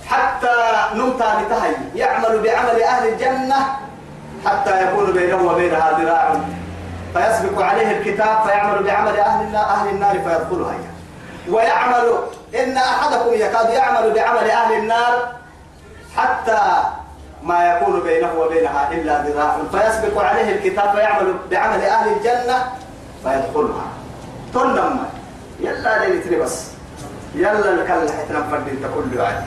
[0.06, 0.52] حتى
[0.94, 3.85] نمتا بتهي يعمل بعمل أهل الجنة
[4.46, 6.34] حتى يكون بينه وبينها ذراع
[7.14, 10.74] فيسبق عليه الكتاب فيعمل بعمل أهل النار, أهل النار فيدخلها
[11.50, 12.12] ويعمل
[12.54, 15.28] إن أحدكم يكاد يعمل بعمل أهل النار
[16.16, 16.62] حتى
[17.42, 22.64] ما يكون بينه وبينها إلا ذراع فيسبق عليه الكتاب فيعمل بعمل أهل الجنة
[23.24, 23.86] فيدخلها
[24.54, 24.98] تنم
[25.60, 26.64] يلا ليلة بس
[27.34, 29.44] يلا الكل حتنفرد انت كله عادي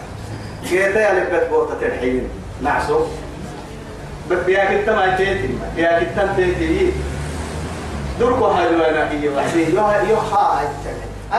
[0.70, 2.30] كيف يا لبت بوطة الحين
[2.62, 3.06] نعسو
[4.36, 6.92] بيا كنت ما تيتي يا كنت تيتي
[8.20, 10.68] دركو هاي لو انا هي وحدي يو يو هاي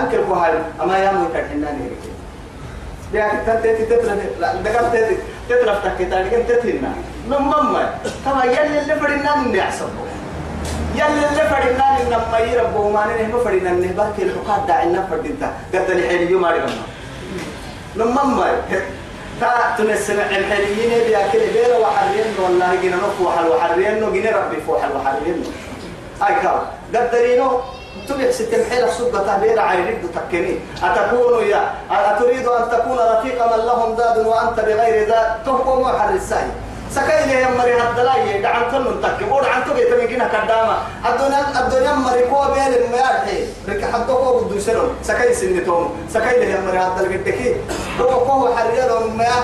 [0.01, 2.03] انكل كو هاي اما يا مو تحنا نيرك
[3.13, 5.17] بيا كنت تيتي تتر لا دقت تيتي
[5.49, 6.93] تتر افتك تاني كنت تتنا
[7.31, 7.77] نم مم
[8.25, 9.89] كما يلي اللي فرنا من يحسب
[10.95, 15.07] يلي اللي فرنا من ما يربو ما نه ما فرنا نه باكي الحقاد دا عنا
[15.11, 16.53] فردتا قد الحين يوم ما
[17.97, 18.41] نم مم
[19.41, 19.49] تا
[19.79, 20.27] تمسنا
[21.07, 21.39] بياكل
[22.43, 23.35] والله جينا نفوح
[24.13, 24.85] جينا ربي فوح
[26.23, 26.35] أي
[26.95, 27.61] قدرينه
[28.31, 28.55] ست
[29.13, 31.53] تكني أتكون
[31.91, 36.51] أتريد أن تكون رفيقا من لهم داد وأنت بغير ذات تهقم وحر السائل
[36.95, 40.77] سكاين يا مري هدلاي دعان كل منتك بور عن تبي تبي كنا كدامة
[41.09, 46.51] الدنيا الدنيا مري كوا بين المياه رك حتى كوا بدو سلم سكاين سن توم سكاين
[46.51, 47.39] يا مري هدل قدك
[48.01, 49.43] هو كوا حرير المياه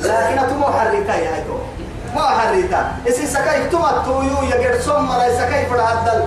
[0.00, 1.56] لكن تمو حريتا يا تو
[2.16, 6.20] ما حريتا اسي سكاين تما تويو يا غير سوم مري سكاين فدا هدل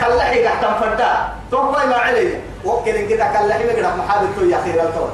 [0.00, 1.12] كلا حي قحتم فدا
[1.50, 5.10] تو ما عليه وكل كده كلا حي قحتم حابب تو يا خير التوم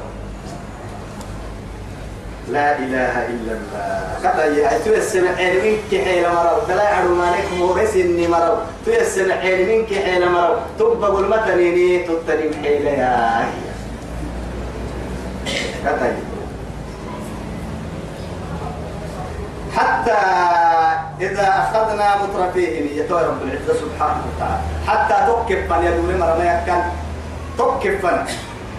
[2.49, 8.27] لا إله إلا الله يا تو السنة منك حيل مرو فلا يعلم مالك مورس إني
[8.33, 8.57] مرو
[8.89, 13.45] تو السنة منك حيل مرو تبا قول تنيني تتنين حيل يا
[15.85, 16.13] كذا
[19.77, 20.21] حتى
[21.21, 26.81] إذا أخذنا مترفيهم تو رب العزة سبحانه وتعالى حتى يا يدور مرمى يكن
[27.61, 28.13] تكفا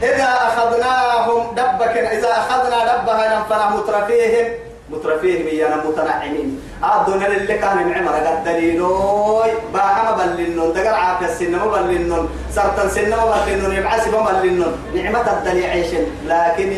[0.03, 4.53] إذا أخذناهم دبك إذا أخذنا دبها فلا مترفيهم
[4.91, 12.29] مترفيهم يانا متنعمين الدنيا اللي كان نعمة قد دليلوي باحما بلنون دقر عافية السنة مبلنون
[12.55, 15.87] سرطان سنة مبلنون يبعسي مبلنون نعمة الدليل عيش
[16.27, 16.71] لكن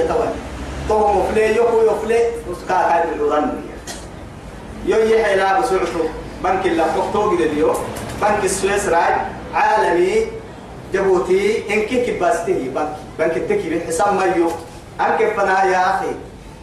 [0.00, 0.40] يتوالي
[0.88, 3.60] طوه مفلي يوكو يفلي وسكا كان الورن
[4.86, 6.08] يوي حيلا بسعته
[6.44, 7.76] بنك اللي فوق توقي اليوم
[8.22, 9.14] بنك السويس راي
[9.54, 10.39] عالمي
[10.92, 14.50] جبوتي إن كي كباستي بنك بنك تكي بالحساب مايو
[15.00, 16.12] أنك فنا يا أخي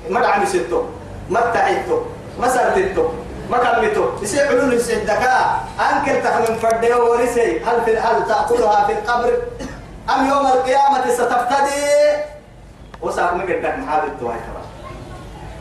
[0.09, 0.83] ما دعم ستو
[1.29, 1.97] ما تعيتو
[2.39, 3.03] ما سرتتو
[3.51, 8.91] ما كملتو يصير علول يصير دكا أنك تخمن فردي ورسي هل في الأرض تأكلها في
[8.93, 9.33] القبر
[10.11, 11.85] أم يوم القيامة ستفتدي
[13.01, 14.63] وساق ما قدك محابي التوهي ترى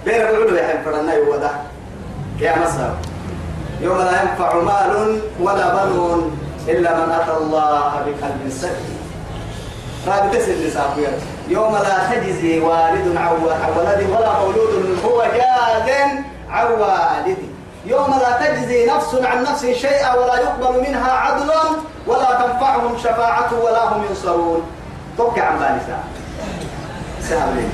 [0.05, 1.51] بين العلو يا حين فرنا يودا
[2.41, 2.91] يا مصر
[3.81, 8.97] يوم لا ينفع مال ولا بنون إلا من أتى الله بقلب سليم
[10.07, 11.09] رابط اللي
[11.49, 15.91] يوم لا تجزي والد عن ولد ولا مولود هو جاز
[16.51, 17.37] عن والدي
[17.87, 21.51] يوم لا تجزي نفس عن نفس شيئا ولا يقبل منها عدل
[22.07, 24.63] ولا تنفعهم شفاعة ولا هم ينصرون
[25.17, 25.81] توقع عن بالي
[27.21, 27.65] سهل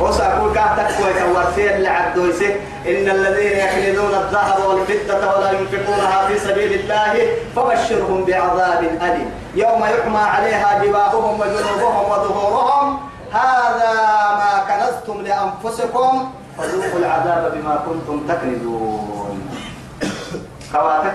[0.00, 2.46] وسأقول كاتك ويتورثين لعدويسه
[2.86, 10.18] إن الذين يكنزون الذهب والفضة ولا ينفقونها في سبيل الله فبشرهم بعذاب أليم يوم يحمى
[10.18, 13.00] عليها جباههم وجنوبهم وظهورهم
[13.32, 13.92] هذا
[14.32, 19.48] ما كنزتم لأنفسكم فذوقوا العذاب بما كنتم تكنزون
[20.72, 21.14] خواتك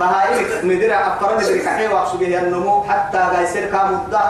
[0.00, 4.20] بهائمك مدرع أفرم مدرع حيوة سبيه النمو حتى غيسر كامدة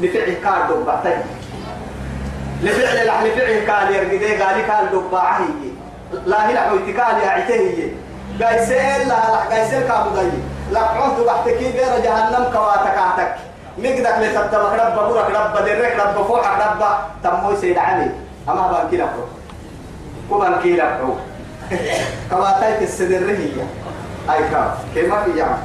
[0.00, 1.20] لفعه كاردو بعتين
[2.62, 5.70] لفعل لحن فعل قال يرقدي قال قال دباعة هي
[6.26, 7.88] لا هي لحن يا يعته هي
[8.44, 10.30] قايسين لها لح قايسين كابو داي
[10.72, 13.34] لقعوه تبحتكي بير جهنم كواتك عتك
[13.78, 16.82] مقدك لسبتبك رب بورك رب درك رب فوحك رب
[17.24, 18.10] تموي سيد علي
[18.48, 19.20] أما بانكي لحو
[20.30, 21.14] وبانكي لحو
[22.30, 23.62] كواتك هي
[24.30, 25.56] أي كاف كيف في يعني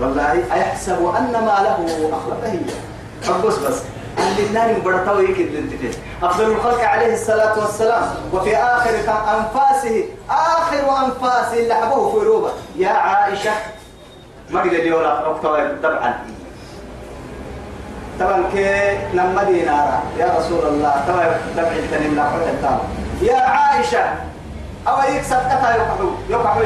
[0.00, 3.82] والله أيحسب أن ما له أخلقه هي بس بس
[4.18, 5.90] اللي النار يبرتاو هيك للدفين
[6.22, 12.88] أفضل الخلق عليه الصلاة والسلام وفي آخر أنفاسه آخر أنفاسه اللي حبوه في روبة يا
[12.90, 13.50] عائشة
[14.50, 16.16] ما قد لي ولا طبعا
[18.20, 22.78] طبعا كي لما نارا يا رسول الله طبعا دفع تنملا لا التام
[23.22, 24.04] يا عائشة
[24.88, 26.60] أو يكسب كتا يقحو يقحو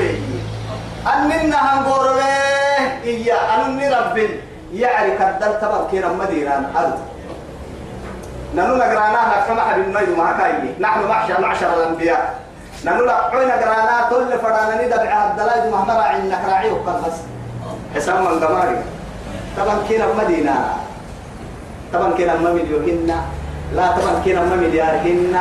[1.18, 4.28] أننا هنقول له إيه؟ إياه أنني رب
[4.74, 6.98] يعرف الدلتا بكيرا مديران نارا
[8.54, 10.32] نحن نقرانا نكفى ما حد ما
[10.80, 12.34] نحن محشر معشر الأنبياء
[12.84, 17.16] نحن لقعنا قرانا كل فرانا ندبع هالدلائد مهما راعينا راعيه وقال بس
[17.94, 18.76] حسام من قماري
[19.58, 20.76] طبعا كنا مدينة
[21.92, 23.10] طبعا كنا ما مليوهن
[23.74, 25.36] لا طبعا كنا ما مليارهن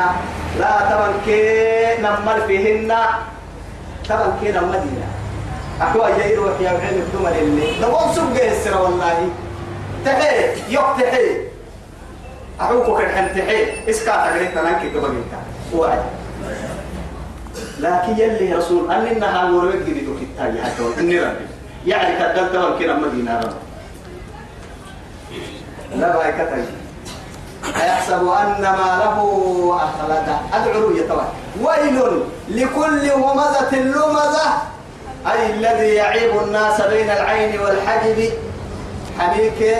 [0.60, 2.94] لا طبعا كنا مال فيهن
[4.10, 5.08] طبعا كنا مدينة
[5.82, 9.30] أكوا جاي روح يا وحين الدمر اللي دوام سبقه السر والله
[10.06, 11.55] تحي يقتحي
[12.62, 16.00] أعوقك الحنتحي إسكا تقريت تنانك كبقيت وعد
[17.80, 21.36] لكن يلي رسول أن إنها ورمت جديد كتاب حتى إني ربي
[21.88, 23.54] يعني كدلت والكرة مدينة رب
[26.00, 26.66] لا باي كتاب
[27.82, 29.20] أيحسب أن ما له
[29.76, 31.26] أخلده أدعو يتوى
[31.62, 32.00] ويل
[32.50, 34.52] لكل همزة لمزة
[35.32, 38.30] أي الذي يعيب الناس بين العين والحجب
[39.20, 39.76] حبيك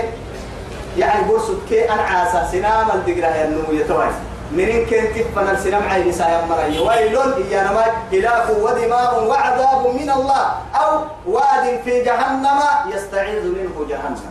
[0.98, 4.10] يعني برسد كي أنا عاسا سنام الدقرة يا ينمو يتوعي
[4.54, 10.44] منين كنت تفن السنام عيني سايا مرأي ويل إيا نماك إلاف ودماء وعذاب من الله
[10.76, 12.60] أو واد في جهنم
[12.96, 14.22] يستعيذ منه جهنم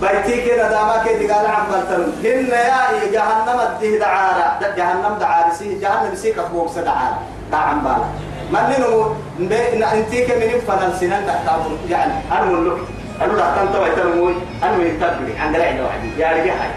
[0.00, 5.78] بيتي كده داما كده قال عم بلترن هن يا جهنم الده دعارة جهنم دعارة سي
[5.78, 7.18] جهنم سي كفوك سدعارة
[7.52, 8.06] دعم بالا
[8.50, 9.50] من نمو
[9.94, 12.76] انتي كمين فنال سنان تحتاج يعني أنا من
[13.22, 16.70] أنا لا تنتوى يترموي أنا يتبني عند رعنا وحدي يا ربي حي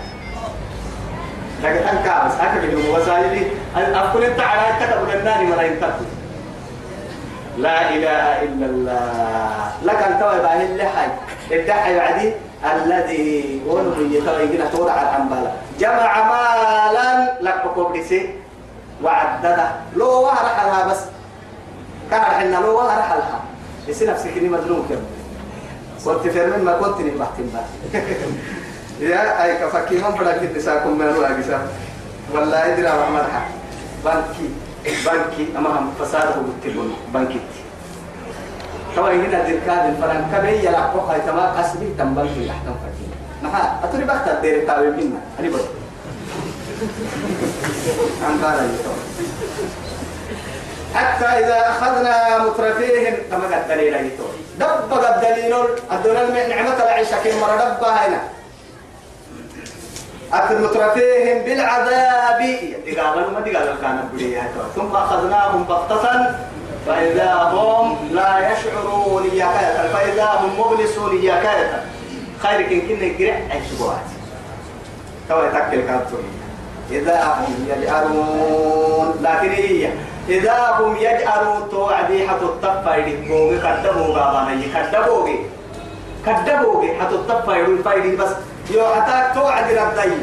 [1.64, 3.48] لكن أنت كابس أكبر من وسائلي
[3.96, 6.08] أقول أنت على التكبر الناني مرة ينتبني
[7.58, 11.08] لا إله إلا الله لك أنت وباه اللحي
[11.52, 12.34] الدحي بعدي
[12.76, 18.30] الذي ونهي ترى يجينا تورع الأنبالة جمع مالا لك بكوبريسي
[19.04, 21.00] وعدده لو وهرحلها بس
[22.12, 23.40] كان حنا لو وهرحلها
[23.88, 24.96] لسي نفسك إني مظلوم كم
[26.06, 27.50] كنت في ما كنت نبحتم
[29.02, 31.62] يا أي كفكي من كنت النساءكم من الواجسة
[32.34, 33.48] والله إدرى رحمة حق
[34.06, 34.48] بانكي
[34.86, 37.40] بانكي أما هم فساده بالتبون بانكي
[38.98, 43.08] طبعا هنا ذكر الفرن كبي يلا فوق هاي تمام أسبي تم بانكي لحتم فكي
[43.44, 45.62] نها أتري بحت الدير تابع منا أنا بقول
[48.26, 48.70] عن قال
[50.96, 55.54] حتى إذا أخذنا مترفيهم تمام الدليل هيتون دب الدليل
[56.04, 58.20] دليل الدنيا نعمة العيشة مرة دب هنا
[60.34, 64.04] أكل مترفيهم بالعذاب دقال ما دقال كان
[64.76, 66.26] ثم أخذناهم بغتة
[66.88, 71.86] فإذا هم لا يشعرون يا كاتا فإذا هم مبلسون يا كاتا
[72.40, 74.06] خير كن كن قرع أشبوات
[75.30, 76.24] توا يتكل كابتون
[76.92, 79.94] إذا هم يجعلون لكن هي إيه
[80.30, 85.46] إذا هم يجأرون توعدي حتطفى يدقومي كدبوا بابانا يكدبوغي
[86.26, 88.30] كدبوغي حتطفى يدقومي فايدي بس
[88.72, 90.14] يو حتى توعد ردي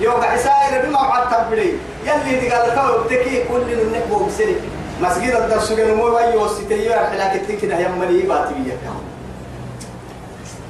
[0.00, 1.72] يو عسائر بما معتب لي
[2.06, 4.54] يلي تقال كو بتكي كل النبو بسني
[5.00, 8.54] مسجد الدرس كان باي وسيتي يا حلاك تكنا يا ملي باتي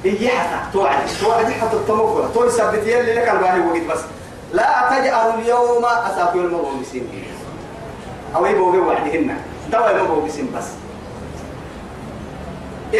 [0.03, 3.99] بيك إيه حتى توعد توعد حتى التموكل طول سبت يلي لك الباهي وقت بس
[4.53, 7.07] لا تجعلوا اليوم أسافر المغمسين
[8.35, 9.27] أو يبوغ وعدهن
[9.71, 10.67] دواء يبوغ بسم بس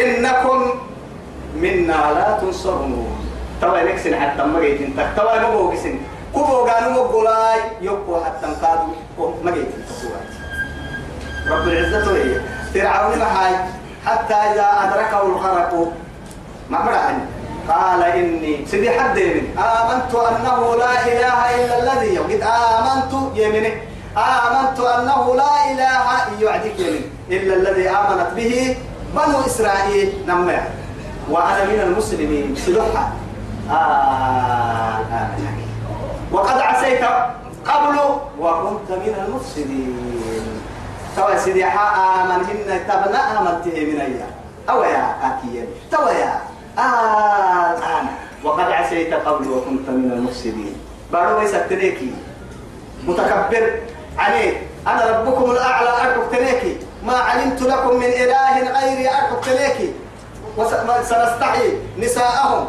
[0.02, 0.58] إنكم
[1.56, 3.10] منا لا تنصرون
[3.60, 5.94] توا نكسن حتى ما جيت انت توا ما بوكسن
[6.34, 8.94] كوبو قالوا مقولاي يقوا حتى انقادوا
[9.44, 9.66] ما جيت
[11.50, 12.40] رب العزة هي
[12.74, 13.54] فرعون هاي
[14.06, 15.74] حتى إذا أدركه الغرق
[16.70, 17.22] ما مرأني
[17.68, 23.72] قال إني سيدي حد يمين آمنت أنه لا إله إلا الذي قد آمنت يمينه
[24.16, 26.78] آمنت أنه لا إله يعدك
[27.30, 28.76] إلا الذي آمنت به
[29.14, 30.58] بنو إسرائيل نمع
[31.30, 33.08] وأنا من المسلمين سلحة
[33.70, 35.30] آه،, آه،, آه
[36.32, 37.04] وقد عسيت
[37.66, 37.96] قبل
[38.40, 39.96] وكنت من المفسدين
[41.16, 44.26] توا سيدي حا هن تبنى آمنت إيه من أيا
[44.70, 46.40] أو يا آكيا توا يا
[47.74, 50.76] الآن آه، وقد عسيت قبل وكنت من المفسدين
[51.12, 52.12] بارو ليس تريكي
[53.06, 53.66] متكبر
[54.20, 59.92] عليه أنا ربكم الأعلى أركب تليكي ما علمت لكم من إله غيري أركب تليكي
[60.56, 62.66] وسنستحي نساءهم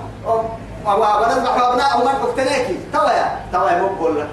[0.85, 4.27] ونذبح أبناءهم أركب تليكي تويا تويا مقبل لك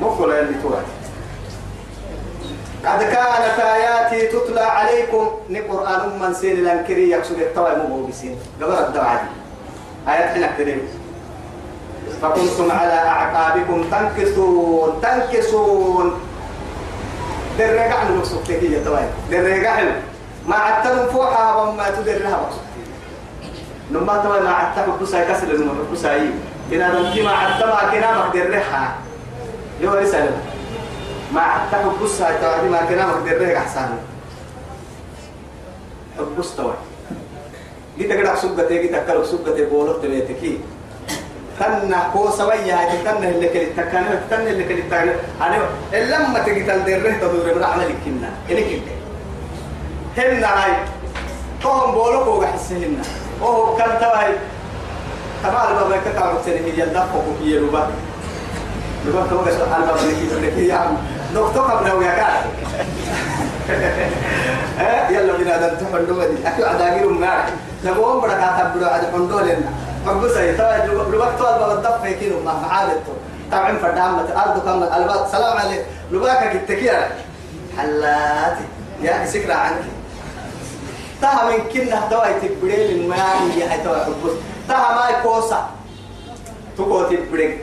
[0.00, 0.92] مقبل اللي تواتي
[2.86, 7.70] قد كانت آياتي تتلى عليكم نقرآن من سير الأنكري يقصد التوى
[8.08, 9.24] بسين قبل الدعاء
[10.08, 10.88] آيات حين أكتنين
[12.22, 16.12] فكنتم على أعقابكم تنكسون تنكسون
[17.58, 19.82] درجع لك سبتك يا توين درجع
[20.48, 22.48] ما عتلم فوحة وما تدرها
[23.92, 26.30] نما توين ما عتلم كسر لما بسا يي
[26.70, 28.84] كنا نمشي ما عتلم كنا ما درها
[29.80, 30.36] يو رسالة
[31.34, 33.88] ما عتلم بسا توين ما كنا ما درها أحسن
[36.18, 36.80] حبس توين
[37.98, 40.42] جيتك دك سبتك جيتك كلك سبتك بولك تبيتك
[41.60, 45.56] تنا هو سويا هاي تنا اللي كل تكنا تنا اللي كل تكنا أنا
[45.94, 48.94] لما تجي تلدر تدور برا على الكنا إلي كده
[50.18, 50.72] هن هاي
[51.62, 53.02] توهم بولو هو بحس هن
[53.42, 54.32] وهو كان تبعي
[55.44, 57.90] تبع البابا كتاب تاني هي الدفع وهي لبا
[59.06, 60.00] لبا كم بس البابا
[60.32, 60.96] اللي كده يا عم
[61.34, 62.44] نقطة قبل ويا كار
[65.10, 67.44] يلا بنا دم تحمل دي أكيد عداقير ما
[67.84, 69.72] لما هم بركات بدو عد حندو لنا
[70.06, 73.12] حب سيتا لبقت طالب بالدق كيلو مع معادته
[73.52, 75.82] طبعا فدام الارض كم البات سلام عليك
[76.12, 77.08] لبقاك التكيرة
[77.78, 78.64] حلاتي
[79.02, 79.84] يا سكرة عنك
[81.20, 84.32] تها من كنا دواي تبريل الماء يا حتوى حبوس
[84.68, 85.68] تها ما كوسا
[86.78, 87.54] تكو تبريل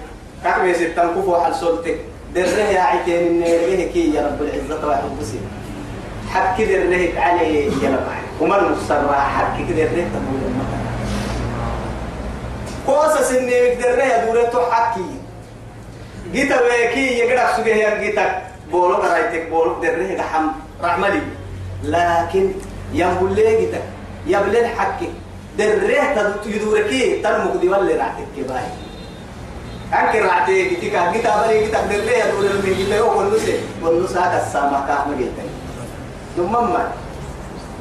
[0.44, 1.98] كعبي ستان كفو حل سلطك
[2.36, 5.40] دره يا عيتين النيريه كي يا رب العزة وحبوسي
[6.30, 8.08] حب كده الرهب عليه يا رب
[8.42, 10.00] ومن مصر حب كده تقول
[10.48, 11.01] المطر
[12.86, 15.06] كوسا سني مقدرنا يا دورة تحكي
[16.34, 20.48] جيتا ويكي يقرأ سجيه يا جيتا بولو قرأتك بولو قدرنا يا حم
[20.84, 21.22] رحملي
[21.84, 22.46] لكن
[22.94, 23.82] يقول لي جيتا
[24.28, 25.10] يبلن حكي
[25.58, 26.16] دريه
[26.48, 28.68] تدوركي ترمك دي ولا رعتك كباي
[29.94, 34.88] أنك رعتي جيتا جيتا بري جيتا دريه دورة من جيتا يو والنسي والنسي هذا السامة
[34.88, 35.44] كاهم جيتا
[36.38, 36.84] دمما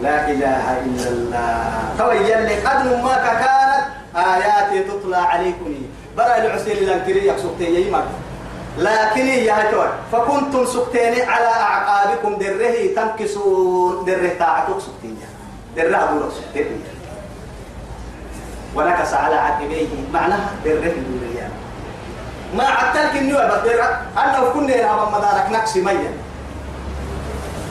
[0.02, 3.49] لا إله إلا الله تويا لي قد ما كاكا
[4.20, 5.70] آياتي تطلع عليكم
[6.16, 8.04] برا العسير لانكري يقصدتي يمر
[8.78, 15.18] لكن يا هتوان فكنتم سكتين على أعقابكم دره تنكسون دره تاعتك سكتين
[15.76, 16.82] دره دولة سكتين
[18.76, 21.48] ونكس على عقبيه معناها دره الدنيا
[22.54, 23.82] ما عدتلك النوع بدر
[24.24, 26.12] أنه كنا يلعب مدارك نقص ميا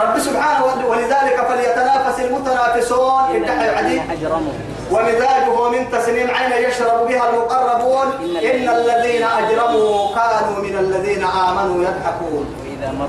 [0.00, 4.52] ربي سبحانه ولذلك فليتنافس المتنافسون إن حجرموا
[4.92, 8.06] ومزاجه من تسنيم عين يشرب بها المقربون
[8.44, 12.46] إن الذين أجرموا كانوا من الذين آمنوا يضحكون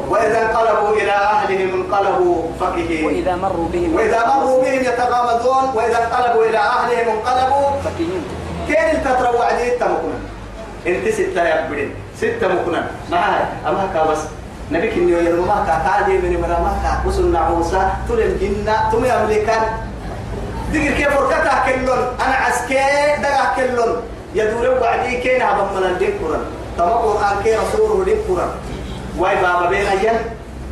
[0.09, 6.45] وإذا انقلبوا إلى أهلهم انقلبوا فقهين وإذا مروا بهم وإذا مروا بهم يتغامزون وإذا انقلبوا
[6.45, 8.23] إلى أهلهم انقلبوا فقهين
[8.67, 10.19] كين انت تروى أنت تمكنا
[10.87, 14.19] انت ستة يا يقبلين ستة مكنا معاي أما بس
[14.71, 19.55] نبيك إنه يرمى كاكادي من مرمى كاكوس النعوسة تلم جنة تم أمريكا
[20.73, 22.81] دقر كيف فركتها كلون أنا عسكي
[23.21, 24.01] دقا كلون
[24.35, 26.39] يدور وعدي كين كينا بمنا دكورا
[26.77, 28.47] تما قرآن كي رسوله دكورا
[29.17, 30.15] واي بابا بين أيام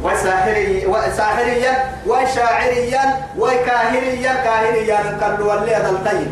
[0.03, 6.29] واي ساحري واي ساحريا واي شاعريا واي كاهريا كاهريا كلو اللي هذا الطيب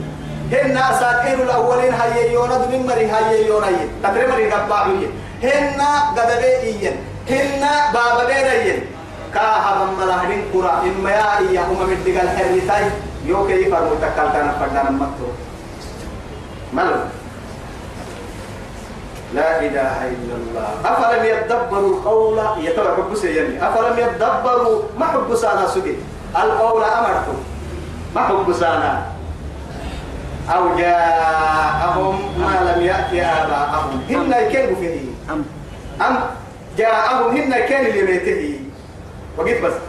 [0.54, 5.10] هن أساطير الأولين هييونا دمين مري هييونا يي تقريبا مري دباعو يي
[5.44, 5.82] هن
[6.18, 6.90] قدبي
[7.30, 7.62] هن
[7.94, 8.80] بابا بين أيام
[9.34, 12.82] كاها من هدين كورا إما يا إيا هم مدقال هريتاي
[13.26, 14.94] Oke, iya, aku takal tanah pandangan.
[15.02, 15.30] Mato
[16.76, 17.08] malu,
[19.34, 20.76] lai, lai, lai, lai, lai.
[20.84, 21.38] Apa namanya?
[21.50, 23.56] Double aula, iya, tola, kokusai, ya, ni.
[23.58, 24.14] Apa namanya?
[24.20, 26.04] Double makupusana, sudin,
[26.38, 27.38] al-aula, amarku,
[28.14, 29.08] makupusana.
[30.46, 30.94] Aulia,
[31.82, 34.04] abom, malam, ya, ya, abom.
[34.06, 35.02] Himna iken, bukini,
[35.32, 35.42] am,
[35.98, 36.14] am,
[36.78, 38.62] ya, abom himna iken, bumi, bumi, bumi,
[39.34, 39.82] bukini,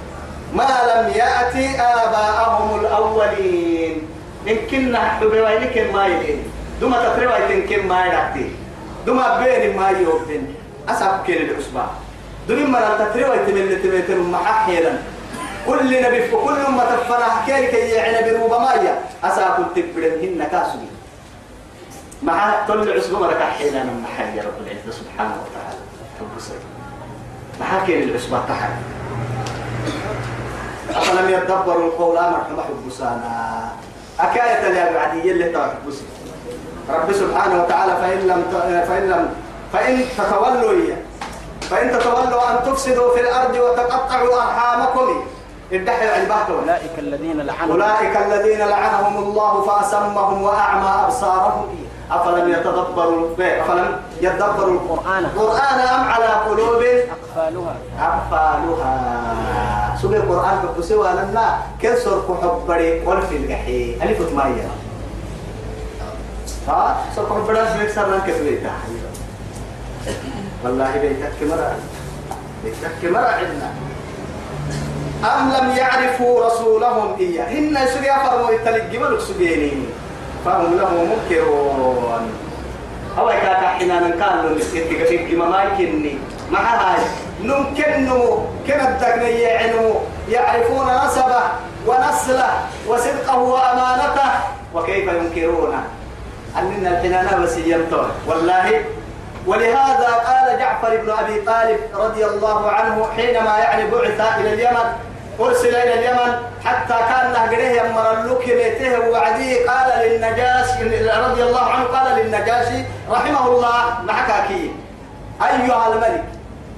[0.56, 0.62] ما
[1.02, 4.02] لم يأتي آباءهم الأولين
[4.48, 6.42] إن كنا حبيبينك ما يدين
[6.80, 8.50] دوما تتروا يتنكم ما يدعتي
[9.06, 10.54] دوما بين ما يوبدين
[10.88, 11.86] أسعب كيل الأسبوع
[12.48, 14.92] دوما ما تتروا يتمل تمل مححيلا
[15.66, 18.94] كل نبي كل ما تفنا كي يعني بروبا مايا
[19.24, 20.88] أسعب تبرن هن كاسوي
[22.22, 25.78] مع كل الأسبوع مرة كحيلا من محل يا رب العزة سبحانه وتعالى
[26.20, 26.54] تبصر
[27.60, 28.68] محاكي الأسبوع تحر
[30.98, 33.66] أفلم يدبروا القول أمر حب حبسانا
[34.20, 36.02] أكاية يا بعدي اللي تبع حبسي
[36.90, 38.44] رب سبحانه وتعالى فإن لم
[38.88, 39.34] فإن لم
[39.72, 40.96] فإن تتولوا إياه
[41.70, 45.26] فإن تتولوا أن تفسدوا في الأرض وتقطعوا أرحامكم
[45.72, 53.62] الدحر عباده أولئك الذين لعنهم أولئك الذين لعنهم الله فأسمهم وأعمى أبصارهم أفلم يتدبروا إيه،
[53.62, 59.34] أفلم يتدبروا القرآن القرآن أم على قلوب أقفالها أقفالها
[60.02, 64.68] سوى القرآن فقسوا لنا كل سرق حبري والفي الجحيم ألف مايا
[66.68, 68.36] ها سرق حبري سمك سرنا كيف
[70.64, 71.74] والله بيتك مرة
[72.64, 73.70] بيتك مرة عندنا
[75.34, 79.86] أم لم يعرفوا رسولهم إياه إن سوى فرموا التلقي ملك سبينين
[80.46, 82.30] فهم له منكرون
[83.18, 86.18] أو إذا حنا نكال السيد كشيء كما ما يكني
[86.52, 86.98] مع هاي
[87.42, 89.94] نمكنه كنا الدقنية يعنو
[90.28, 91.42] يعرفون نسبه
[91.86, 92.50] ونسله
[92.88, 94.30] وصدقه وأمانته
[94.74, 95.82] وكيف ينكرونه
[96.58, 98.84] أننا الحنانة بس ينطر والله
[99.46, 104.90] ولهذا قال جعفر بن أبي طالب رضي الله عنه حينما يعني بعث إلى اليمن
[105.40, 106.32] أرسل إلى اليمن
[106.64, 110.82] حتى كان نهجره يمر اللوك بيته وعديه قال للنجاشي
[111.22, 114.72] رضي الله عنه قال للنجاشي رحمه الله نحكاكي
[115.42, 116.24] أيها الملك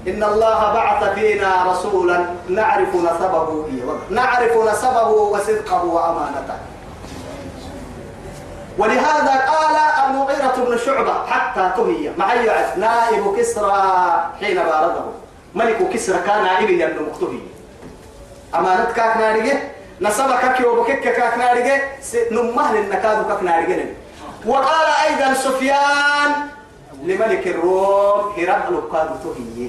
[0.08, 3.64] إن الله بعث فينا رسولا نعرف نسبه
[4.10, 6.54] نعرف نسبه وصدقه وأمانته
[8.78, 9.76] ولهذا قال
[10.10, 13.92] المغيرة بن شعبة حتى تهي معي نائب كسرى
[14.40, 15.00] حين بارده
[15.54, 17.40] ملك كسرى كان نائبه يمن مكتبه
[18.54, 19.58] أمانة كاك نارجة
[20.00, 21.82] نسبك كيوبك كاك نارجة
[22.30, 23.84] نمهل النكاد كاك نارجة
[24.46, 26.32] وقال أيضا سفيان
[27.04, 29.68] لملك الروم هرقل قال تهيئ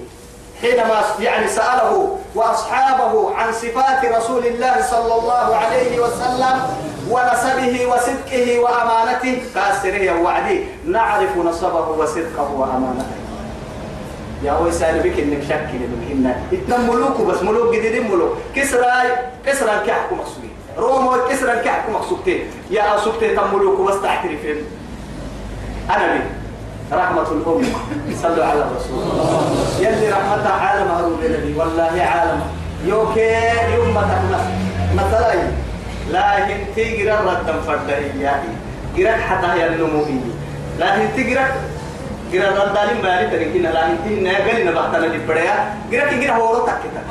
[0.62, 6.64] حينما يعني سأله وأصحابه عن صفات رسول الله صلى الله عليه وسلم
[7.10, 13.29] ونسبه وصدقه وأمانته قال وعدي نعرف نسبه وصدقه وأمانته
[14.44, 15.68] يا هو يسأل بك إنك شك
[16.12, 18.92] إنك إتنا ملوك بس ملوك جديدين ملوك كسرى
[19.46, 22.40] كسرى كحكم مقصودين روما كسرى كحكم مقصودين
[22.72, 24.56] يا أصبتي تم ملوك بس تعترفين
[25.90, 26.20] أنا بي
[26.92, 27.64] رحمة الأم
[28.22, 29.04] صلوا على الرسول
[29.86, 32.42] يلي رحمتها عالم هارون لنبي والله عالم
[32.86, 34.40] يوكي يوم مثلا
[34.96, 35.44] مثلا
[36.12, 38.48] لكن تيجي رد فردهياتي
[38.98, 40.22] جرت حتى هي النموذج
[40.80, 41.38] لكن تيجي
[42.32, 45.56] جرا دندالين بالي تركين لا هنتين ناقل نبعتنا لبريا
[45.92, 47.02] جرا كي جرا هورو تكتا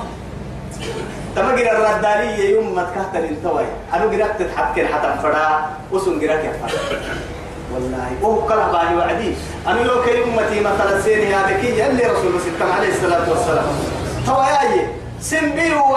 [1.36, 5.46] تما جرا الردالي يوم ما تكهتن التوي أنا جرا تتحكي حتى فدا
[5.92, 6.56] وسون جرا كيف
[7.74, 9.30] والله وهو كلا بالي وعدي
[9.66, 13.66] أنا لو كي أمتي مثلا سيني هذا كي يلي رسول الله عليه الصلاة والسلام
[14.26, 14.86] توي أيه
[15.20, 15.94] سنبي هو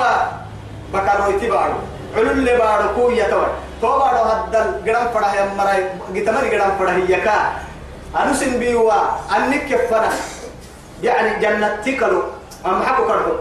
[0.94, 1.78] بكارو يتبارو
[2.18, 3.48] علو اللي بارو كوي يتوي
[3.82, 5.74] تو بارو هدل جرا فدا يمرا
[6.14, 7.38] جتمر جرا فدا يكا
[8.16, 8.92] أنسن بيوا
[9.38, 10.10] أنك فنا
[11.04, 12.22] يعني جنة تكلو
[12.66, 13.32] أم حكو كرحو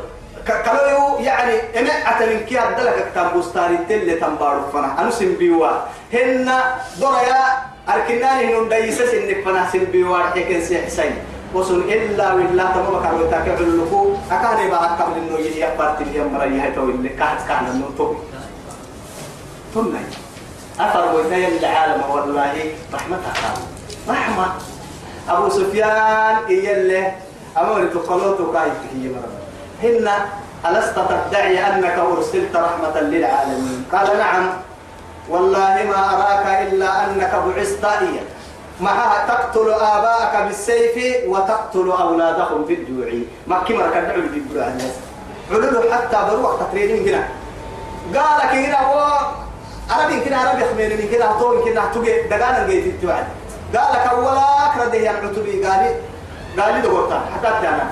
[0.47, 5.69] كلو يعني أنا أتمنى كي أدلك تنبوس تل لتنبارو فنا أنسن بيوا
[6.13, 7.41] هنا دريا
[7.89, 11.15] أركناني هنون دايسة سنك فنا سن بيوا حكين سيحسين
[11.55, 16.47] وصل إلا بالله تمام كان وتاكل اللقو أكاني بعد قبل إنه يجي أفرت اللي أمر
[16.47, 18.15] يهتو اللي كهت كان النوتو
[19.75, 19.93] ثم
[20.81, 21.37] أفر وإذا
[21.69, 24.47] العالم والله رحمة الله رحمة
[25.29, 27.13] أبو سفيان إيا اللي
[27.59, 29.41] أمور تقلوتو كايت هي مرة
[29.83, 30.09] هن
[30.67, 34.47] ألست تدعي أنك أرسلت رحمة للعالمين قال نعم
[35.29, 38.23] والله ما أراك إلا أنك بعثت إيا
[38.81, 43.09] معها تقتل آباءك بالسيف وتقتل أولادهم بالجوع
[43.47, 44.95] ما كما كان نعمل بالجوع الناس
[45.51, 47.29] عدل حتى بروح تقريبين هنا
[48.19, 49.21] قالك هنا هو
[49.91, 53.25] عربي كده أنا خميني كده هطول كده هتوقع دقانا جيت التوعد
[53.77, 54.41] قالك أولا
[54.75, 55.95] كرده يعني عتبي قال
[56.61, 57.83] قال لي دورتا حتى يعني.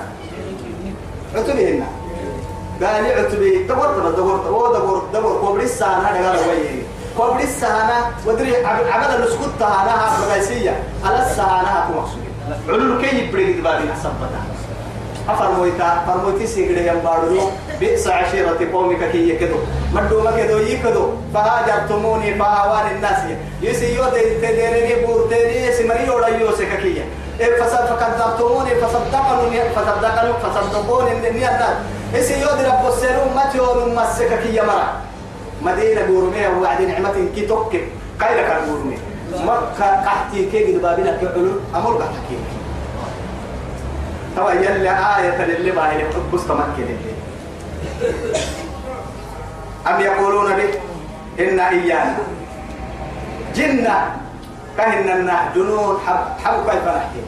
[1.35, 1.85] أنا عتبي هنا
[2.87, 6.83] قال لي عتبي دورتا دورتا هو دور دور كوبري السهانة أنا قال وين
[7.17, 10.75] كوبري السهانة ودري عمل السكوت تهانة هذا
[11.05, 12.23] على السهانة هكو مقصود
[12.69, 14.58] علو كي يبرد بالي أحسن بتاعه
[15.27, 17.41] أفرمويتا فرمويتي سيغري ينبارو
[17.79, 19.55] بئس عشيرة قومك كي يكدو
[19.93, 23.17] مدو مكدو يكدو فهاجرتموني فهوان الناس
[23.61, 27.03] يسي يودي تديرني بورتيني سمري يولا يوسك كي
[27.39, 31.61] إيه، فسد فكذبتموني فصدقني فصدقني فصدقوني من الناس
[32.13, 34.87] يسي يودي رب السلوم متيون مسك كي يمرا
[35.61, 37.81] مدينة بورمية وعد نعمة كي تكب
[38.21, 38.97] قيلك البورمية
[39.43, 42.35] مكة قحتي كي قد بابنا كي علو أمر قحتي
[44.37, 46.03] أو يلي آية للي ما هي
[46.33, 46.41] بس
[49.87, 50.73] أم يقولون به
[51.45, 52.17] إن إيانا
[53.55, 54.15] جنة
[54.77, 57.21] كهنا جنون حب حب كيف نحكي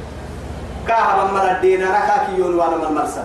[0.87, 3.23] كاها من الدين أنا كاكيون وأنا من مرسى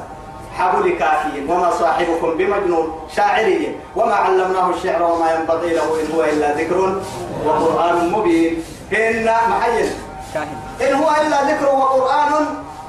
[0.59, 6.53] حب لكافي وما صاحبكم بمجنون شاعري وما علمناه الشعر وما ينبغي له إن هو إلا
[6.55, 6.99] ذكر
[7.47, 9.87] وقرآن مبين إن محيل
[10.89, 12.33] إن هو إلا ذكر وقرآن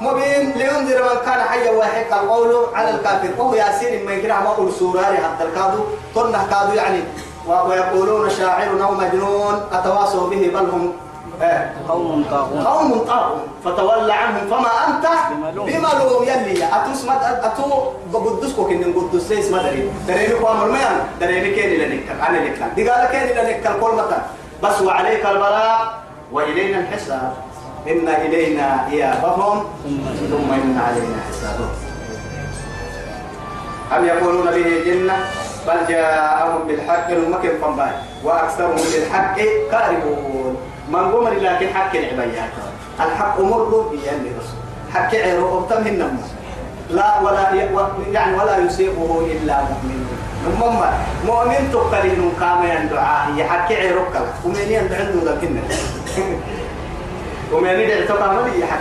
[0.00, 4.72] مبين لينذر من كان حيا ويحق القول على الكافر وهو ياسين ما يكره ما قول
[4.72, 5.80] سورة حتى الكادو
[6.14, 7.00] قلنا كادو يعني
[7.46, 10.92] ويقولون شاعر أو مجنون أتواصوا به بل هم
[11.42, 15.06] إيه؟ قوم طاغون قوم طاغون فتولى عنهم فما أنت
[15.66, 17.06] بملوم يلي أتوس
[17.42, 22.44] أتو بقدسكو كن قدس ليس مدري دريني يعني؟ قام الميان دريني كين إلى نكتر أنا
[22.48, 24.22] نكتر دي قال كين إلى نكتر كل مكان
[24.62, 25.98] بس وعليك البلاء
[26.32, 27.32] وإلينا الحساب
[27.90, 29.56] إن إلينا إيابهم
[30.30, 31.74] ثم إن علينا حسابهم
[33.96, 35.16] أم يقولون به جنة
[35.66, 37.90] بل جاءهم بالحق المكن فمباي
[38.24, 39.36] وأكثرهم بالحق
[39.70, 40.56] كاربون
[40.88, 42.52] من قمر لكن حق العبيات
[43.00, 44.58] الحق مر أن رسول
[44.94, 46.18] حق عيرو أبتمهن
[46.90, 47.50] لا ولا
[48.12, 50.06] يعني ولا يصيبه إلا مؤمن
[50.46, 50.82] المهم
[51.26, 54.12] مؤمن تقلين كامل دعاء يحكي عيروك
[54.44, 55.38] ومن يندعن ذا
[57.52, 58.80] ومن يدعي تقع ملي حد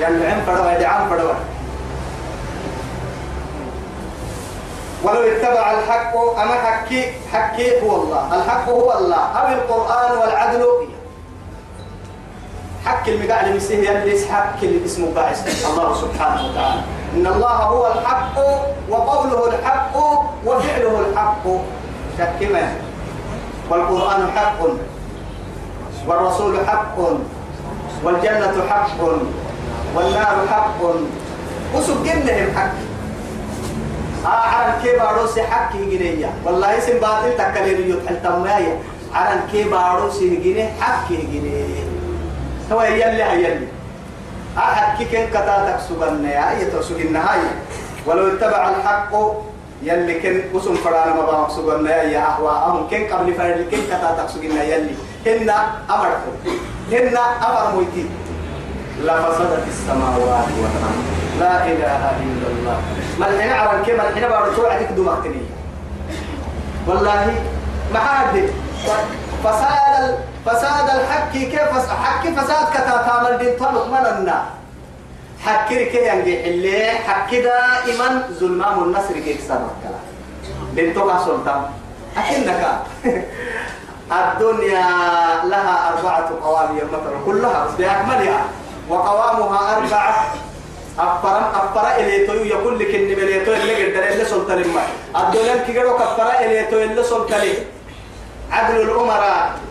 [0.00, 1.10] يعني العين فدوى يدعان
[5.04, 10.66] ولو اتبع الحق أما حكي حكي هو الله الحق هو الله أو القرآن والعدل
[12.84, 16.80] حق المقاع المسيح يبليس يعني حق اسمه باعث الله سبحانه وتعالى
[17.16, 18.38] إن الله هو الحق
[18.88, 19.96] وقوله الحق
[20.46, 21.42] وفعله الحق
[22.18, 22.66] شك
[23.70, 24.58] والقرآن حق
[26.06, 26.96] والرسول حق
[28.04, 28.90] والجنة حق
[29.94, 30.78] والنار حق
[31.74, 32.74] وسب جنهم حق
[34.24, 38.76] آه، عرن كي باروسي حق هجنية والله اسم باطل تكالير يطحل تمايا
[39.14, 41.84] عرن كي باروسي هجنية حق هجنية
[42.72, 43.68] هو يلي هيلي
[44.58, 47.40] أحد آه، كي كن كتاتك سبنة أي آه، تسجن هاي
[48.06, 49.10] ولو اتبع الحق
[49.82, 54.50] يلي كن قسم فرانا ما بامك سبنة يا أهواءهم كن قبل فرد كن كتاتك سجن
[54.56, 54.94] يلي
[55.26, 55.50] هن
[55.90, 56.34] أمركم
[56.92, 58.06] هن أفر مويتي
[59.00, 61.04] لفسدت السماوات والأرض
[61.40, 62.80] لا إله إلا الله
[63.20, 65.40] ما الحين عرفت كيف الحين بارتوع عليك دماغتني
[66.86, 67.34] والله
[67.94, 68.48] ما حد
[69.44, 74.44] فساد فساد الحكي كيف حكي فساد كتا تعمل دين طلق من النا
[75.44, 80.02] حكي كي ينجي اللي حق دائما ظلمام النصر كيف سبق كلا
[80.74, 81.62] دين طلع سلطان
[82.16, 82.64] أكنك
[84.12, 84.86] الدنيا
[85.44, 88.44] لها أربعة قوام مثلا كلها بأكملها
[88.88, 90.26] وقوامها أربعة
[90.98, 94.82] أفرم أفرا إليتو يقول لك إن بليتو اللي قدر اللي سلطة لما
[95.16, 97.40] الدنيا كي قالوا كفرا إليتو اللي سلطة
[98.52, 99.65] عدل الأمراء